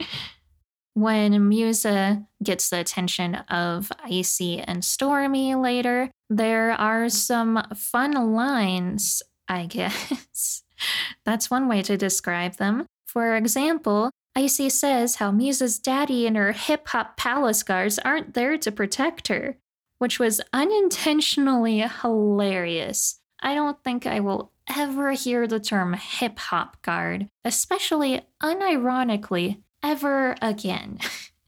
when 0.96 1.46
Musa 1.50 2.26
gets 2.42 2.70
the 2.70 2.80
attention 2.80 3.34
of 3.50 3.92
Icy 4.02 4.60
and 4.60 4.82
Stormy 4.82 5.54
later, 5.54 6.10
there 6.30 6.72
are 6.72 7.10
some 7.10 7.62
fun 7.76 8.12
lines, 8.32 9.22
I 9.46 9.66
guess. 9.66 10.62
That's 11.26 11.50
one 11.50 11.68
way 11.68 11.82
to 11.82 11.98
describe 11.98 12.56
them. 12.56 12.86
For 13.04 13.36
example, 13.36 14.10
Icy 14.34 14.70
says 14.70 15.16
how 15.16 15.30
Musa's 15.30 15.78
daddy 15.78 16.26
and 16.26 16.34
her 16.34 16.52
hip 16.52 16.88
hop 16.88 17.18
palace 17.18 17.62
guards 17.62 17.98
aren't 17.98 18.32
there 18.32 18.56
to 18.56 18.72
protect 18.72 19.28
her, 19.28 19.58
which 19.98 20.18
was 20.18 20.40
unintentionally 20.54 21.80
hilarious. 21.80 23.20
I 23.42 23.54
don't 23.54 23.76
think 23.84 24.06
I 24.06 24.20
will 24.20 24.50
ever 24.74 25.12
hear 25.12 25.46
the 25.46 25.60
term 25.60 25.92
hip 25.92 26.38
hop 26.38 26.80
guard, 26.80 27.28
especially 27.44 28.22
unironically, 28.42 29.62
ever 29.86 30.34
again. 30.42 30.98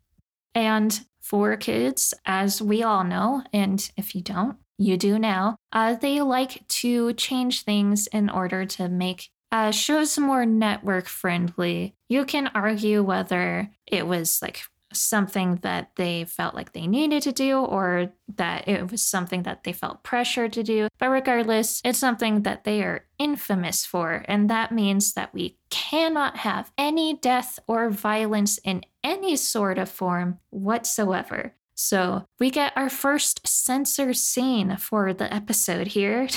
and 0.55 1.01
4Kids, 1.25 2.15
as 2.25 2.63
we 2.63 2.83
all 2.83 3.05
know, 3.05 3.43
and 3.53 3.91
if 3.97 4.15
you 4.15 4.23
don't, 4.23 4.57
you 4.79 4.97
do 4.97 5.19
now, 5.19 5.57
uh, 5.73 5.95
they 5.95 6.21
like 6.21 6.67
to 6.69 7.13
change 7.15 7.65
things 7.65 8.07
in 8.07 8.31
order 8.31 8.65
to 8.65 8.89
make 8.89 9.29
uh, 9.51 9.71
shows 9.73 10.19
more 10.19 10.47
network 10.47 11.07
friendly. 11.07 11.95
You 12.09 12.25
can 12.25 12.51
argue 12.55 13.03
whether 13.03 13.71
it 13.87 14.07
was 14.07 14.41
like 14.41 14.63
something 14.93 15.57
that 15.63 15.91
they 15.97 16.25
felt 16.25 16.55
like 16.55 16.73
they 16.73 16.87
needed 16.87 17.23
to 17.23 17.33
do 17.33 17.59
or 17.59 18.13
that 18.37 18.67
it 18.69 18.91
was 18.91 19.03
something 19.03 19.43
that 19.43 19.65
they 19.65 19.73
felt 19.73 20.03
pressure 20.03 20.49
to 20.49 20.63
do. 20.63 20.89
But 20.99 21.11
regardless, 21.11 21.81
it's 21.85 21.99
something 21.99 22.43
that 22.43 22.65
they 22.65 22.83
are 22.83 23.05
infamous 23.19 23.85
for. 23.85 24.25
And 24.27 24.49
that 24.51 24.73
means 24.73 25.15
that 25.15 25.35
we 25.35 25.59
cannot 25.71 26.39
have 26.39 26.73
any 26.79 27.15
death 27.15 27.59
or 27.67 27.91
violence 27.91 28.59
in 28.65 28.83
any 29.05 29.37
sort 29.37 29.79
of 29.79 29.89
form 29.89 30.39
whatsoever. 30.51 31.55
So 31.75 32.25
we 32.41 32.51
get 32.51 32.73
our 32.75 32.91
first 32.91 33.47
censor 33.47 34.13
scene 34.13 34.77
for 34.79 35.13
the 35.13 35.33
episode 35.33 35.89
here. 35.89 36.29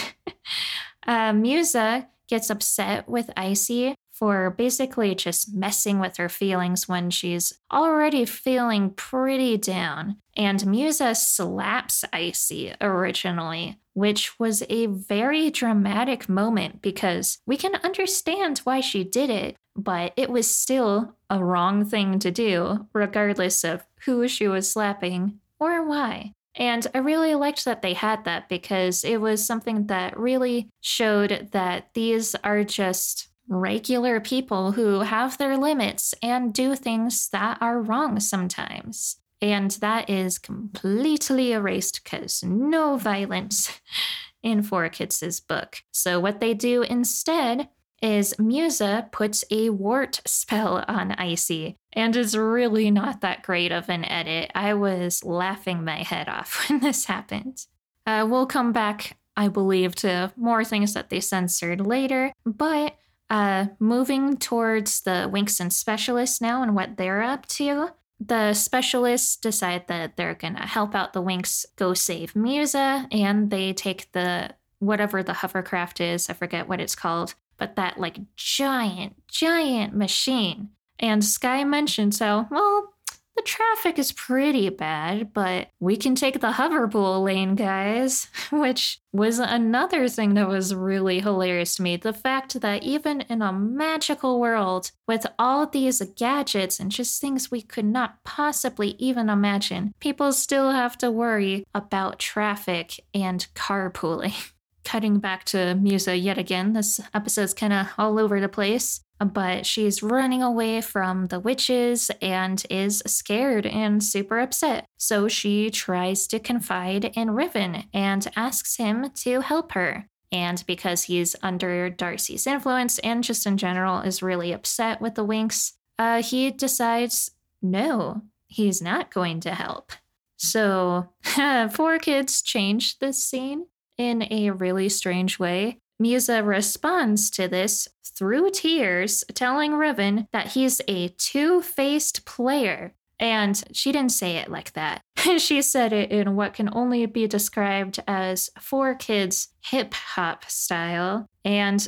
uh, 1.08 1.34
Musa 1.34 2.08
gets 2.28 2.50
upset 2.50 3.10
with 3.10 3.30
Icy 3.36 3.96
for 4.22 4.52
basically 4.52 5.16
just 5.16 5.52
messing 5.52 5.98
with 5.98 6.18
her 6.18 6.30
feelings 6.30 6.88
when 6.88 7.10
she's 7.10 7.54
already 7.74 8.24
feeling 8.24 8.92
pretty 8.92 9.58
down. 9.58 10.16
And 10.38 10.64
Musa 10.68 11.16
slaps 11.16 12.06
Icy 12.14 12.76
originally, 12.80 13.80
which 13.94 14.40
was 14.40 14.62
a 14.70 14.86
very 14.86 15.50
dramatic 15.50 16.30
moment 16.30 16.84
because 16.84 17.40
we 17.48 17.58
can 17.58 17.74
understand 17.78 18.60
why 18.60 18.80
she 18.80 19.04
did 19.04 19.32
it, 19.32 19.56
but 19.76 20.14
it 20.16 20.30
was 20.30 20.56
still 20.56 21.16
a 21.32 21.44
wrong 21.44 21.84
thing 21.84 22.20
to 22.20 22.30
do, 22.30 22.88
regardless 22.94 23.64
of 23.64 23.84
who 24.06 24.28
she 24.28 24.48
was 24.48 24.72
slapping 24.72 25.40
or 25.60 25.84
why. 25.84 26.34
And 26.54 26.86
I 26.94 27.00
really 27.00 27.34
liked 27.34 27.66
that 27.66 27.82
they 27.82 27.94
had 27.94 28.26
that 28.26 28.50
because 28.50 29.04
it 29.04 29.20
was 29.20 29.44
something 29.44 29.88
that 29.88 30.20
really 30.20 30.70
showed 30.82 31.50
that 31.54 31.88
these 31.96 32.36
are 32.44 32.64
just 32.64 33.31
regular 33.52 34.20
people 34.20 34.72
who 34.72 35.02
have 35.02 35.38
their 35.38 35.58
limits 35.58 36.16
and 36.24 36.54
do 36.54 36.76
things 36.76 37.30
that 37.30 37.58
are 37.62 37.82
wrong 37.82 38.20
sometimes. 38.20 39.18
And 39.42 39.72
that 39.72 40.10
is 40.10 40.38
completely 40.38 41.52
erased 41.52 42.04
because 42.04 42.44
no 42.44 42.98
violence 42.98 43.82
in 44.44 44.64
4Kids' 44.64 45.46
book. 45.46 45.84
So, 45.92 46.20
what 46.20 46.40
they 46.40 46.54
do 46.54 46.84
instead 46.84 47.70
is 48.02 48.38
Musa 48.40 49.08
puts 49.12 49.44
a 49.52 49.70
wart 49.70 50.22
spell 50.26 50.84
on 50.88 51.12
Icy, 51.12 51.78
and 51.94 52.16
it's 52.16 52.36
really 52.36 52.90
not 52.90 53.22
that 53.22 53.44
great 53.44 53.72
of 53.72 53.90
an 53.90 54.06
edit. 54.06 54.52
I 54.56 54.74
was 54.74 55.24
laughing 55.24 55.84
my 55.84 56.04
head 56.04 56.28
off 56.28 56.66
when 56.70 56.80
this 56.80 57.06
happened. 57.06 57.66
Uh, 58.08 58.26
we'll 58.28 58.48
come 58.48 58.72
back, 58.72 59.18
I 59.36 59.48
believe, 59.50 59.94
to 59.96 60.32
more 60.36 60.64
things 60.64 60.94
that 60.94 61.10
they 61.10 61.20
censored 61.20 61.86
later, 61.86 62.34
but 62.46 62.96
uh, 63.32 63.68
moving 63.80 64.36
towards 64.36 65.02
the 65.02 65.30
Winx 65.34 65.62
and 65.62 65.72
specialists 65.72 66.42
now 66.42 66.62
and 66.62 66.76
what 66.76 66.98
they're 66.98 67.24
up 67.24 67.46
to. 67.48 67.92
The 68.20 68.54
specialists 68.54 69.38
decide 69.38 69.88
that 69.88 70.18
they're 70.18 70.36
gonna 70.36 70.68
help 70.68 70.94
out 70.94 71.14
the 71.14 71.24
Winx 71.24 71.66
go 71.78 71.94
save 71.94 72.36
Musa, 72.36 73.08
and 73.10 73.50
they 73.50 73.72
take 73.72 74.12
the 74.12 74.54
whatever 74.80 75.24
the 75.24 75.34
hovercraft 75.34 76.02
is, 76.02 76.30
I 76.30 76.34
forget 76.34 76.68
what 76.68 76.82
it's 76.82 76.94
called, 76.94 77.36
but 77.58 77.78
that 77.78 77.98
like 78.00 78.18
giant, 78.36 79.16
giant 79.28 79.96
machine. 79.96 80.72
And 81.00 81.24
Sky 81.24 81.64
mentions 81.64 82.20
how, 82.20 82.48
well, 82.52 82.94
the 83.36 83.42
traffic 83.44 83.98
is 83.98 84.12
pretty 84.12 84.70
bad, 84.70 85.34
but 85.34 85.70
we 85.80 85.96
can 85.96 86.16
take 86.16 86.40
the 86.42 86.52
hoverpool 86.52 87.24
lane, 87.24 87.56
guys. 87.56 88.28
Which 88.52 89.00
was 89.14 89.40
another 89.40 90.08
thing 90.08 90.34
that 90.34 90.48
was 90.48 90.76
really 90.76 91.20
hilarious 91.20 91.76
to 91.76 91.82
me. 91.82 91.98
The 91.98 92.14
fact 92.14 92.60
that 92.60 92.84
even 92.84 93.22
in 93.22 93.42
a 93.42 93.54
magical 93.54 94.40
world 94.40 94.92
with 95.08 95.26
all 95.40 95.66
these 95.66 96.02
gadgets 96.16 96.80
and 96.80 96.92
just 96.92 97.22
things 97.22 97.50
we 97.50 97.62
could 97.62 97.86
not 97.86 98.24
possibly 98.24 98.96
even 99.00 99.30
imagine, 99.30 99.94
people 100.00 100.34
still 100.34 100.72
have 100.72 100.98
to 101.00 101.10
worry 101.10 101.66
about 101.74 102.20
traffic 102.20 103.00
and 103.14 103.48
carpooling. 103.56 104.52
cutting 104.84 105.20
back 105.20 105.44
to 105.46 105.76
Musa 105.76 106.16
yet 106.16 106.38
again. 106.38 106.74
This 106.74 107.00
episode's 107.14 107.54
kind 107.54 107.72
of 107.72 107.88
all 107.98 108.20
over 108.20 108.42
the 108.42 108.50
place, 108.50 109.02
but 109.26 109.66
she's 109.66 110.04
running 110.04 110.42
away 110.42 110.82
from 110.82 111.28
the 111.28 111.40
witches 111.40 112.10
and 112.22 112.64
is 112.70 113.04
scared 113.06 113.66
and 113.66 114.04
super 114.04 114.40
upset. 114.40 114.86
So 114.98 115.28
she 115.28 115.70
tries 115.70 116.28
to 116.28 116.40
confide 116.40 117.06
in 117.16 117.32
Riven 117.32 117.86
and 117.94 118.28
asks 118.36 118.78
him 118.78 119.10
to 119.24 119.42
help 119.42 119.74
her. 119.74 120.08
And 120.32 120.64
because 120.66 121.04
he's 121.04 121.36
under 121.44 121.90
Darcy's 121.90 122.48
influence 122.48 123.00
and 123.00 123.24
just 123.24 123.46
in 123.46 123.58
general 123.58 124.00
is 124.00 124.24
really 124.24 124.54
upset 124.54 125.02
with 125.02 125.16
the 125.16 125.26
Winx, 125.26 125.74
uh, 126.00 126.22
he 126.24 126.52
decides 126.52 127.32
no, 127.62 128.22
he's 128.48 128.82
not 128.82 129.14
going 129.14 129.40
to 129.42 129.54
help. 129.54 129.92
So, 130.38 131.10
4Kids 131.24 132.44
change 132.44 132.98
this 133.00 133.24
scene 133.24 133.68
in 133.98 134.28
a 134.32 134.50
really 134.50 134.90
strange 134.90 135.38
way. 135.38 135.78
Musa 136.02 136.44
responds 136.44 137.30
to 137.32 137.48
this 137.48 137.88
through 138.04 138.52
tears, 138.52 139.24
telling 139.34 139.74
Riven 139.74 140.28
that 140.34 140.48
he's 140.50 140.82
a 140.88 141.10
two 141.10 141.62
faced 141.62 142.26
player. 142.26 142.94
And 143.20 143.64
she 143.72 143.92
didn't 143.92 144.12
say 144.12 144.38
it 144.38 144.50
like 144.50 144.74
that. 144.74 145.04
she 145.38 145.62
said 145.62 145.94
it 145.94 146.12
in 146.12 146.36
what 146.36 146.56
can 146.56 146.70
only 146.74 147.06
be 147.06 147.28
described 147.28 148.00
as 148.08 148.50
4Kids 148.60 149.50
hip 149.64 149.94
hop 149.94 150.50
style. 150.50 151.28
And 151.46 151.88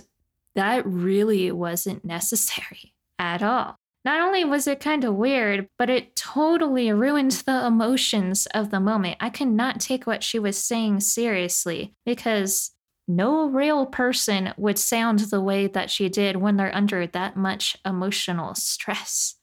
that 0.56 0.86
really 0.86 1.52
wasn't 1.52 2.06
necessary 2.06 2.94
at 3.18 3.42
all. 3.42 3.78
Not 4.06 4.20
only 4.20 4.44
was 4.44 4.68
it 4.68 4.82
kind 4.82 5.06
of 5.06 5.16
weird, 5.16 5.70
but 5.80 5.90
it 5.90 6.16
totally 6.16 6.92
ruined 6.92 7.32
the 7.32 7.66
emotions 7.66 8.48
of 8.48 8.70
the 8.70 8.82
moment. 8.82 9.16
I 9.22 9.30
could 9.30 9.48
not 9.48 9.80
take 9.80 10.06
what 10.06 10.24
she 10.24 10.40
was 10.40 10.58
saying 10.58 11.00
seriously 11.00 11.94
because 12.06 12.73
no 13.08 13.48
real 13.48 13.86
person 13.86 14.54
would 14.58 14.80
sound 14.80 15.20
the 15.20 15.42
way 15.42 15.68
that 15.68 15.90
she 15.90 16.10
did 16.10 16.38
when 16.38 16.58
they're 16.58 16.76
under 16.76 17.06
that 17.08 17.36
much 17.36 17.78
emotional 17.86 18.56
stress. 18.56 19.36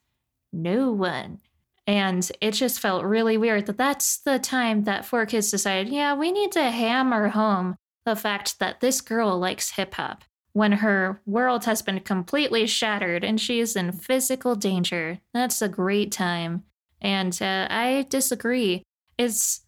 No 0.52 0.90
one. 0.90 1.40
And 1.86 2.30
it 2.40 2.52
just 2.52 2.80
felt 2.80 3.04
really 3.04 3.36
weird 3.36 3.66
that 3.66 3.78
that's 3.78 4.18
the 4.18 4.38
time 4.38 4.84
that 4.84 5.04
4Kids 5.04 5.50
decided, 5.50 5.92
yeah, 5.92 6.14
we 6.14 6.30
need 6.30 6.52
to 6.52 6.70
hammer 6.70 7.28
home 7.28 7.76
the 8.06 8.16
fact 8.16 8.58
that 8.58 8.80
this 8.80 9.00
girl 9.00 9.38
likes 9.38 9.72
hip 9.72 9.94
hop 9.94 10.24
when 10.52 10.72
her 10.72 11.20
world 11.26 11.64
has 11.64 11.82
been 11.82 12.00
completely 12.00 12.66
shattered 12.66 13.24
and 13.24 13.40
she's 13.40 13.76
in 13.76 13.92
physical 13.92 14.54
danger. 14.54 15.18
That's 15.32 15.62
a 15.62 15.68
great 15.68 16.10
time. 16.12 16.64
And 17.00 17.36
uh, 17.40 17.66
I 17.70 18.06
disagree. 18.08 18.82
It's 19.16 19.60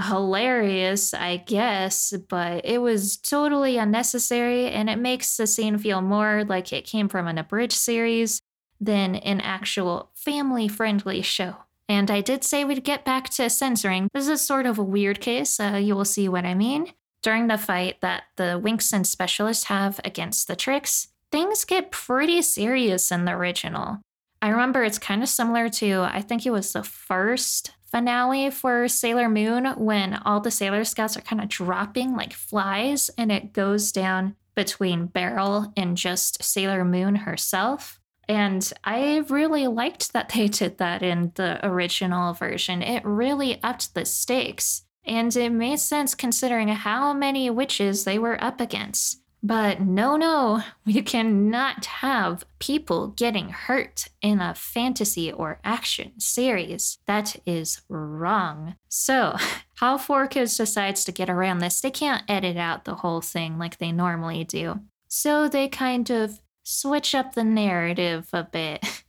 hilarious, 0.00 1.12
I 1.12 1.38
guess, 1.38 2.14
but 2.28 2.64
it 2.64 2.78
was 2.78 3.16
totally 3.16 3.76
unnecessary 3.78 4.66
and 4.68 4.88
it 4.88 4.98
makes 4.98 5.36
the 5.36 5.46
scene 5.46 5.78
feel 5.78 6.00
more 6.00 6.44
like 6.44 6.72
it 6.72 6.86
came 6.86 7.08
from 7.08 7.26
an 7.26 7.38
abridged 7.38 7.72
series 7.72 8.40
than 8.80 9.16
an 9.16 9.40
actual 9.40 10.10
family 10.14 10.68
friendly 10.68 11.22
show. 11.22 11.56
And 11.88 12.10
I 12.10 12.20
did 12.20 12.44
say 12.44 12.64
we'd 12.64 12.84
get 12.84 13.04
back 13.04 13.30
to 13.30 13.48
censoring. 13.48 14.08
This 14.12 14.28
is 14.28 14.42
sort 14.42 14.66
of 14.66 14.78
a 14.78 14.84
weird 14.84 15.20
case. 15.20 15.58
Uh, 15.58 15.80
you 15.82 15.96
will 15.96 16.04
see 16.04 16.28
what 16.28 16.44
I 16.44 16.54
mean. 16.54 16.92
During 17.22 17.48
the 17.48 17.58
fight 17.58 18.00
that 18.00 18.24
the 18.36 18.60
Winx 18.62 18.92
and 18.92 19.06
Specialist 19.06 19.64
have 19.64 19.98
against 20.04 20.46
the 20.46 20.54
Trix, 20.54 21.08
things 21.32 21.64
get 21.64 21.90
pretty 21.90 22.42
serious 22.42 23.10
in 23.10 23.24
the 23.24 23.32
original. 23.32 23.98
I 24.40 24.50
remember 24.50 24.84
it's 24.84 24.98
kind 24.98 25.22
of 25.22 25.28
similar 25.28 25.68
to, 25.68 26.02
I 26.02 26.22
think 26.22 26.46
it 26.46 26.50
was 26.50 26.72
the 26.72 26.82
first 26.82 27.72
finale 27.90 28.50
for 28.50 28.86
Sailor 28.86 29.28
Moon 29.28 29.66
when 29.76 30.14
all 30.14 30.40
the 30.40 30.50
Sailor 30.50 30.84
Scouts 30.84 31.16
are 31.16 31.22
kind 31.22 31.42
of 31.42 31.48
dropping 31.48 32.14
like 32.14 32.32
flies 32.32 33.10
and 33.16 33.32
it 33.32 33.52
goes 33.52 33.92
down 33.92 34.36
between 34.54 35.06
Beryl 35.06 35.72
and 35.76 35.96
just 35.96 36.42
Sailor 36.42 36.84
Moon 36.84 37.14
herself. 37.14 38.00
And 38.28 38.70
I 38.84 39.24
really 39.28 39.66
liked 39.66 40.12
that 40.12 40.30
they 40.30 40.48
did 40.48 40.78
that 40.78 41.02
in 41.02 41.32
the 41.34 41.64
original 41.66 42.34
version. 42.34 42.82
It 42.82 43.04
really 43.04 43.62
upped 43.62 43.94
the 43.94 44.04
stakes. 44.04 44.82
And 45.04 45.34
it 45.34 45.50
made 45.50 45.80
sense 45.80 46.14
considering 46.14 46.68
how 46.68 47.14
many 47.14 47.48
witches 47.48 48.04
they 48.04 48.18
were 48.18 48.42
up 48.44 48.60
against. 48.60 49.17
But 49.42 49.80
no, 49.80 50.16
no, 50.16 50.62
we 50.84 51.00
cannot 51.02 51.84
have 51.86 52.44
people 52.58 53.08
getting 53.08 53.50
hurt 53.50 54.08
in 54.20 54.40
a 54.40 54.54
fantasy 54.54 55.30
or 55.30 55.60
action 55.62 56.18
series. 56.18 56.98
That 57.06 57.36
is 57.46 57.82
wrong. 57.88 58.74
So, 58.88 59.36
how 59.76 59.96
4Kids 59.96 60.56
decides 60.56 61.04
to 61.04 61.12
get 61.12 61.30
around 61.30 61.58
this, 61.58 61.80
they 61.80 61.90
can't 61.90 62.24
edit 62.28 62.56
out 62.56 62.84
the 62.84 62.96
whole 62.96 63.20
thing 63.20 63.58
like 63.58 63.78
they 63.78 63.92
normally 63.92 64.42
do. 64.44 64.80
So, 65.08 65.48
they 65.48 65.68
kind 65.68 66.10
of 66.10 66.40
switch 66.64 67.14
up 67.14 67.34
the 67.34 67.44
narrative 67.44 68.28
a 68.32 68.44
bit. 68.44 68.84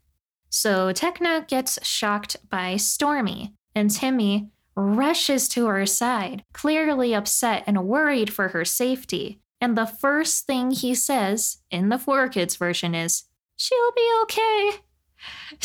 So, 0.51 0.91
Tecna 0.91 1.47
gets 1.47 1.77
shocked 1.87 2.37
by 2.49 2.75
Stormy, 2.77 3.53
and 3.75 3.91
Timmy 3.91 4.49
rushes 4.75 5.47
to 5.49 5.67
her 5.67 5.85
side, 5.85 6.43
clearly 6.53 7.13
upset 7.13 7.63
and 7.67 7.85
worried 7.85 8.33
for 8.33 8.47
her 8.49 8.65
safety. 8.65 9.41
And 9.61 9.77
the 9.77 9.85
first 9.85 10.45
thing 10.45 10.71
he 10.71 10.95
says 10.95 11.57
in 11.69 11.89
the 11.89 11.97
4Kids 11.97 12.57
version 12.57 12.95
is, 12.95 13.25
She'll 13.55 13.91
be 13.95 14.09
okay. 14.23 14.71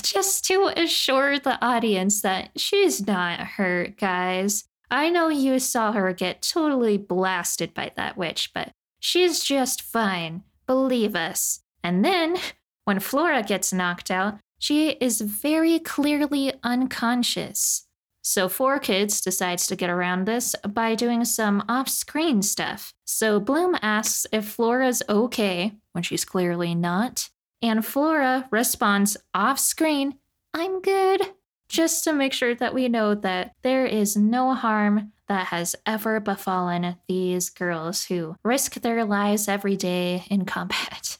Just 0.02 0.44
to 0.46 0.72
assure 0.76 1.38
the 1.38 1.64
audience 1.64 2.22
that 2.22 2.50
she's 2.56 3.06
not 3.06 3.38
hurt, 3.40 3.96
guys. 3.96 4.64
I 4.90 5.10
know 5.10 5.28
you 5.28 5.58
saw 5.60 5.92
her 5.92 6.12
get 6.12 6.42
totally 6.42 6.98
blasted 6.98 7.72
by 7.72 7.92
that 7.96 8.16
witch, 8.16 8.50
but 8.52 8.72
she's 8.98 9.44
just 9.44 9.80
fine. 9.80 10.42
Believe 10.66 11.14
us. 11.14 11.60
And 11.82 12.04
then, 12.04 12.36
when 12.84 12.98
Flora 12.98 13.42
gets 13.42 13.72
knocked 13.72 14.10
out, 14.10 14.38
she 14.58 14.90
is 14.92 15.20
very 15.20 15.78
clearly 15.78 16.52
unconscious. 16.62 17.86
So 18.26 18.48
4Kids 18.48 19.22
decides 19.22 19.66
to 19.66 19.76
get 19.76 19.90
around 19.90 20.24
this 20.24 20.56
by 20.66 20.94
doing 20.94 21.26
some 21.26 21.62
off 21.68 21.90
screen 21.90 22.40
stuff. 22.40 22.94
So 23.04 23.38
Bloom 23.38 23.76
asks 23.82 24.26
if 24.32 24.48
Flora's 24.48 25.02
okay 25.10 25.72
when 25.92 26.02
she's 26.02 26.24
clearly 26.24 26.74
not. 26.74 27.28
And 27.60 27.84
Flora 27.84 28.48
responds 28.50 29.18
off 29.34 29.58
screen, 29.58 30.14
I'm 30.54 30.80
good, 30.80 31.20
just 31.68 32.02
to 32.04 32.14
make 32.14 32.32
sure 32.32 32.54
that 32.54 32.72
we 32.72 32.88
know 32.88 33.14
that 33.14 33.52
there 33.60 33.84
is 33.84 34.16
no 34.16 34.54
harm 34.54 35.12
that 35.28 35.48
has 35.48 35.76
ever 35.84 36.18
befallen 36.18 36.96
these 37.06 37.50
girls 37.50 38.06
who 38.06 38.36
risk 38.42 38.74
their 38.76 39.04
lives 39.04 39.48
every 39.48 39.76
day 39.76 40.24
in 40.30 40.46
combat. 40.46 41.18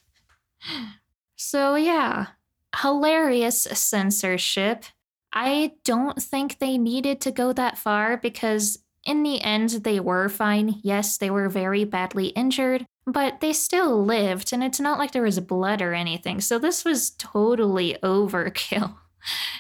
so, 1.37 1.75
yeah, 1.75 2.29
hilarious 2.81 3.63
censorship 3.63 4.87
I 5.35 5.73
don't 5.85 6.23
think 6.23 6.59
they 6.59 6.79
needed 6.79 7.21
to 7.23 7.33
go 7.33 7.53
that 7.53 7.77
far 7.77 8.17
because 8.17 8.79
in 9.05 9.25
the 9.25 9.41
end 9.41 9.71
they 9.71 9.99
were 9.99 10.29
fine. 10.29 10.81
Yes, 10.83 11.19
they 11.19 11.29
were 11.29 11.49
very 11.49 11.85
badly 11.85 12.29
injured, 12.29 12.87
but 13.05 13.41
they 13.41 13.53
still 13.53 14.05
lived 14.05 14.53
and 14.53 14.63
it's 14.63 14.81
not 14.81 14.99
like 14.99 15.11
there 15.11 15.23
was 15.23 15.41
blood 15.41 15.83
or 15.83 15.93
anything. 15.93 16.41
So 16.41 16.59
this 16.59 16.85
was 16.85 17.11
totally 17.11 17.97
overkill. 18.03 18.97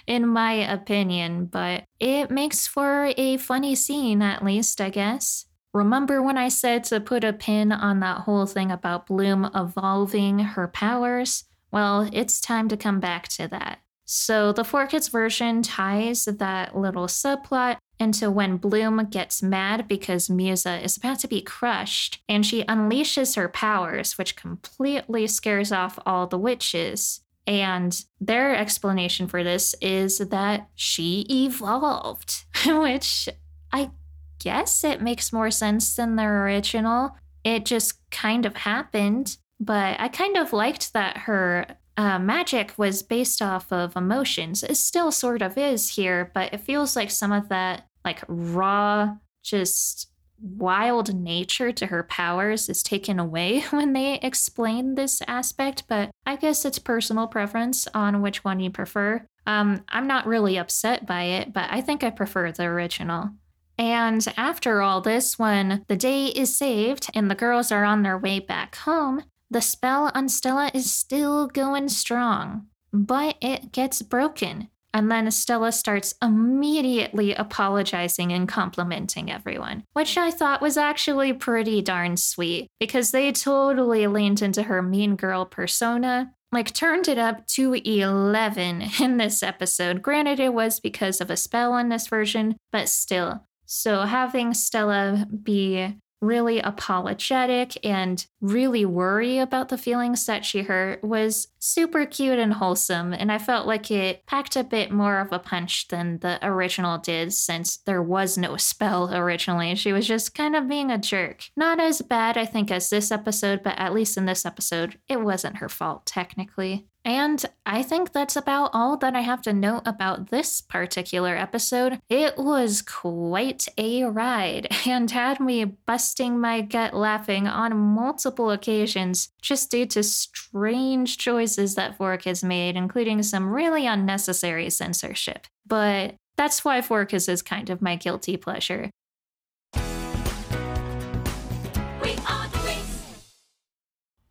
In 0.07 0.29
my 0.29 0.53
opinion, 0.53 1.47
but 1.47 1.85
it 1.99 2.31
makes 2.31 2.67
for 2.67 3.15
a 3.17 3.39
funny 3.39 3.75
scene, 3.75 4.21
at 4.21 4.45
least, 4.45 4.79
I 4.79 4.91
guess. 4.91 5.47
Remember 5.73 6.23
when 6.23 6.37
I 6.37 6.49
said 6.49 6.85
to 6.85 7.01
put 7.01 7.25
a 7.25 7.33
pin 7.33 7.73
on 7.73 8.01
that 8.01 8.21
whole 8.21 8.45
thing 8.45 8.71
about 8.71 9.07
Bloom 9.07 9.51
evolving 9.55 10.39
her 10.41 10.69
powers? 10.69 11.45
Well, 11.73 12.09
it's 12.13 12.43
time 12.43 12.69
to 12.69 12.77
come 12.77 13.01
back 13.01 13.27
to 13.29 13.49
that. 13.49 13.79
So 14.05 14.53
the 14.53 14.63
4Kids 14.63 15.11
version 15.11 15.63
ties 15.63 16.27
that 16.27 16.77
little 16.77 17.07
subplot 17.07 17.79
into 17.99 18.31
when 18.31 18.57
Bloom 18.57 19.07
gets 19.11 19.43
mad 19.43 19.89
because 19.89 20.29
Musa 20.29 20.83
is 20.83 20.97
about 20.97 21.21
to 21.21 21.29
be 21.29 21.41
crushed 21.41 22.23
and 22.29 22.45
she 22.45 22.65
unleashes 22.65 23.37
her 23.37 23.49
powers, 23.49 24.19
which 24.19 24.37
completely 24.37 25.27
scares 25.27 25.73
off 25.73 25.99
all 26.05 26.27
the 26.27 26.39
witches. 26.39 27.21
And 27.47 28.05
their 28.21 28.57
explanation 28.57 29.27
for 29.27 29.45
this 29.45 29.75
is 29.81 30.19
that 30.19 30.69
she 30.75 31.27
evolved, 31.31 32.45
which 32.67 33.29
I 33.73 33.91
guess 34.39 34.85
it 34.85 35.03
makes 35.03 35.33
more 35.33 35.51
sense 35.51 35.95
than 35.95 36.17
the 36.17 36.25
original. 36.25 37.17
It 37.45 37.65
just 37.65 37.99
kind 38.11 38.47
of 38.47 38.57
happened. 38.57 39.37
But 39.61 40.01
I 40.01 40.09
kind 40.09 40.37
of 40.37 40.53
liked 40.53 40.93
that 40.95 41.19
her 41.19 41.67
uh, 41.97 42.19
magic 42.19 42.73
was 42.77 43.03
based 43.03 43.41
off 43.41 43.73
of 43.73 43.97
emotions. 43.97 44.63
It 44.63 44.77
still 44.77 45.13
sort 45.13 45.43
of 45.43 45.57
is 45.57 45.91
here, 45.91 46.31
but 46.35 46.53
it 46.53 46.61
feels 46.61 46.97
like 46.97 47.11
some 47.11 47.33
of 47.33 47.49
that, 47.49 47.87
like 48.05 48.23
raw, 48.29 49.17
just 49.43 50.11
wild 50.41 51.15
nature 51.15 51.73
to 51.73 51.87
her 51.87 52.03
powers 52.03 52.69
is 52.69 52.83
taken 52.83 53.19
away 53.19 53.61
when 53.71 53.93
they 53.93 54.19
explain 54.21 54.95
this 54.95 55.23
aspect. 55.29 55.85
But 55.89 56.11
I 56.27 56.37
guess 56.37 56.65
it's 56.65 56.79
personal 56.79 57.27
preference 57.27 57.87
on 57.95 58.23
which 58.23 58.45
one 58.45 58.61
you 58.61 58.71
prefer. 58.71 59.27
Um, 59.47 59.85
I'm 59.89 60.07
not 60.07 60.27
really 60.27 60.59
upset 60.59 61.07
by 61.07 61.23
it, 61.25 61.53
but 61.53 61.69
I 61.71 61.81
think 61.81 62.03
I 62.03 62.11
prefer 62.11 62.51
the 62.51 62.65
original. 62.65 63.31
And 63.77 64.25
after 64.37 64.83
all 64.83 65.01
this, 65.01 65.39
when 65.39 65.85
the 65.89 65.97
day 65.97 66.27
is 66.27 66.57
saved 66.57 67.09
and 67.15 67.31
the 67.31 67.35
girls 67.35 67.73
are 67.73 67.85
on 67.85 68.03
their 68.03 68.17
way 68.17 68.39
back 68.39 68.77
home, 68.77 69.25
the 69.51 69.61
spell 69.61 70.11
on 70.15 70.29
Stella 70.29 70.71
is 70.75 70.93
still 70.93 71.47
going 71.47 71.89
strong, 71.89 72.67
but 72.93 73.37
it 73.41 73.73
gets 73.73 74.03
broken. 74.03 74.69
And 74.93 75.11
then 75.11 75.29
Stella 75.33 75.73
starts 75.73 76.15
immediately 76.23 77.35
apologizing 77.35 78.33
and 78.33 78.49
complimenting 78.49 79.31
everyone, 79.31 79.83
which 79.93 80.17
I 80.17 80.31
thought 80.31 80.63
was 80.63 80.77
actually 80.77 81.33
pretty 81.33 81.83
darn 81.83 82.17
sweet 82.17 82.69
because 82.79 83.11
they 83.11 83.33
totally 83.33 84.07
leaned 84.07 84.41
into 84.41 84.63
her 84.63 84.83
mean 84.83 85.17
girl 85.17 85.45
persona 85.47 86.33
like 86.55 86.73
turned 86.73 87.09
it 87.09 87.19
up 87.19 87.47
to 87.49 87.75
11 87.75 88.83
in 89.01 89.17
this 89.17 89.43
episode. 89.43 90.01
Granted, 90.01 90.41
it 90.41 90.55
was 90.55 90.81
because 90.81 91.21
of 91.21 91.29
a 91.29 91.37
spell 91.37 91.77
in 91.77 91.89
this 91.91 92.07
version, 92.07 92.57
but 92.71 92.89
still. 92.89 93.47
So 93.67 94.03
having 94.03 94.55
Stella 94.55 95.27
be 95.43 95.97
really 96.25 96.61
apologetic 96.61 97.79
and 97.85 98.27
really 98.41 98.85
worry 98.85 99.39
about 99.39 99.69
the 99.69 99.79
feelings 99.79 100.27
that 100.27 100.45
she 100.45 100.63
hurt 100.63 101.03
was 101.03 101.49
super 101.59 102.05
cute 102.07 102.39
and 102.39 102.55
wholesome. 102.55 103.13
And 103.13 103.31
I 103.31 103.39
felt 103.39 103.67
like 103.67 103.91
it 103.91 104.27
packed 104.27 104.57
a 104.57 104.65
bit 104.65 104.91
more 104.91 105.19
of 105.19 105.33
a 105.33 105.39
punch 105.39 105.89
than 105.89 106.19
the 106.19 106.39
original 106.43 106.99
did, 106.99 107.33
since 107.33 107.77
there 107.77 108.03
was 108.03 108.37
no 108.37 108.57
spell 108.59 109.15
originally. 109.15 109.75
She 109.75 109.93
was 109.93 110.07
just 110.07 110.35
kind 110.35 110.57
of 110.57 110.69
being 110.69 110.91
a 110.91 110.99
jerk. 110.99 111.49
Not 111.57 111.81
as 111.81 112.03
bad, 112.03 112.37
I 112.37 112.45
think, 112.45 112.71
as 112.71 112.91
this 112.91 113.11
episode, 113.11 113.63
but 113.63 113.79
at 113.79 113.95
least 113.95 114.17
in 114.17 114.27
this 114.27 114.45
episode, 114.45 114.99
it 115.09 115.21
wasn't 115.21 115.59
her 115.59 115.69
fault, 115.69 116.07
technically. 116.07 116.87
And 117.07 117.45
I 117.67 117.83
think 117.83 118.13
that's 118.13 118.35
about 118.35 118.71
all 118.73 118.97
that 118.97 119.15
I 119.15 119.21
have 119.21 119.43
to 119.43 119.53
note 119.53 119.83
about 119.85 120.31
this 120.31 120.63
particular 120.63 121.37
episode. 121.37 122.01
It 122.09 122.39
was 122.39 122.81
quite 122.81 123.67
a 123.77 124.05
ride 124.05 124.69
and 124.87 125.11
had 125.11 125.39
me 125.39 125.65
busting 125.67 126.41
my 126.41 126.63
gut 126.63 126.95
laughing 126.95 127.47
on 127.47 127.77
multiple 127.77 128.51
occasions 128.51 129.29
just 129.43 129.71
due 129.71 129.85
to 129.87 130.03
strange 130.03 131.19
choices 131.19 131.75
that 131.75 131.99
4Kids 131.99 132.43
made, 132.43 132.75
including 132.75 133.23
some 133.23 133.53
really 133.53 133.87
unnecessary 133.87 134.71
censorship. 134.71 135.47
But 135.67 136.15
that's 136.37 136.65
why 136.65 136.81
4Kids 136.81 137.29
is 137.29 137.43
kind 137.43 137.69
of 137.69 137.83
my 137.83 137.97
guilty 137.97 138.39
pleasure. 138.39 138.91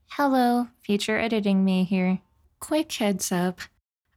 Hello, 0.09 0.67
future 0.83 1.17
editing 1.19 1.65
me 1.65 1.83
here 1.83 2.19
quick 2.63 2.93
heads 2.93 3.30
up 3.30 3.60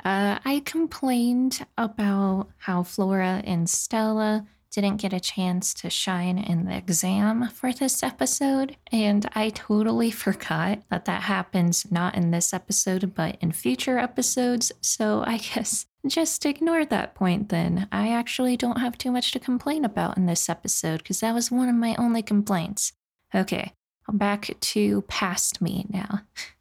uh, 0.04 0.38
I 0.44 0.62
complained 0.64 1.66
about 1.76 2.46
how 2.58 2.84
Flora 2.84 3.42
and 3.44 3.68
Stella 3.68 4.46
didn't 4.70 4.98
get 4.98 5.12
a 5.12 5.18
chance 5.18 5.74
to 5.74 5.90
shine 5.90 6.38
in 6.38 6.66
the 6.66 6.76
exam 6.76 7.48
for 7.48 7.72
this 7.72 8.04
episode, 8.04 8.76
and 8.92 9.28
I 9.34 9.48
totally 9.50 10.10
forgot 10.24 10.82
that 10.90 11.06
that 11.06 11.22
happens 11.22 11.90
not 11.90 12.14
in 12.14 12.30
this 12.30 12.54
episode 12.54 13.16
but 13.16 13.36
in 13.40 13.50
future 13.50 13.98
episodes. 13.98 14.70
So 14.80 15.24
I 15.26 15.38
guess 15.54 15.86
just 16.06 16.46
ignore 16.46 16.84
that 16.84 17.16
point 17.16 17.48
then. 17.48 17.88
I 17.90 18.12
actually 18.12 18.56
don't 18.56 18.80
have 18.80 18.96
too 18.96 19.10
much 19.10 19.32
to 19.32 19.40
complain 19.40 19.84
about 19.84 20.16
in 20.16 20.26
this 20.26 20.48
episode 20.48 20.98
because 20.98 21.18
that 21.18 21.34
was 21.34 21.50
one 21.50 21.68
of 21.68 21.74
my 21.74 21.96
only 21.98 22.22
complaints. 22.22 22.92
Okay, 23.34 23.72
I'm 24.08 24.18
back 24.18 24.54
to 24.60 25.02
past 25.02 25.60
me 25.60 25.86
now. 25.88 26.20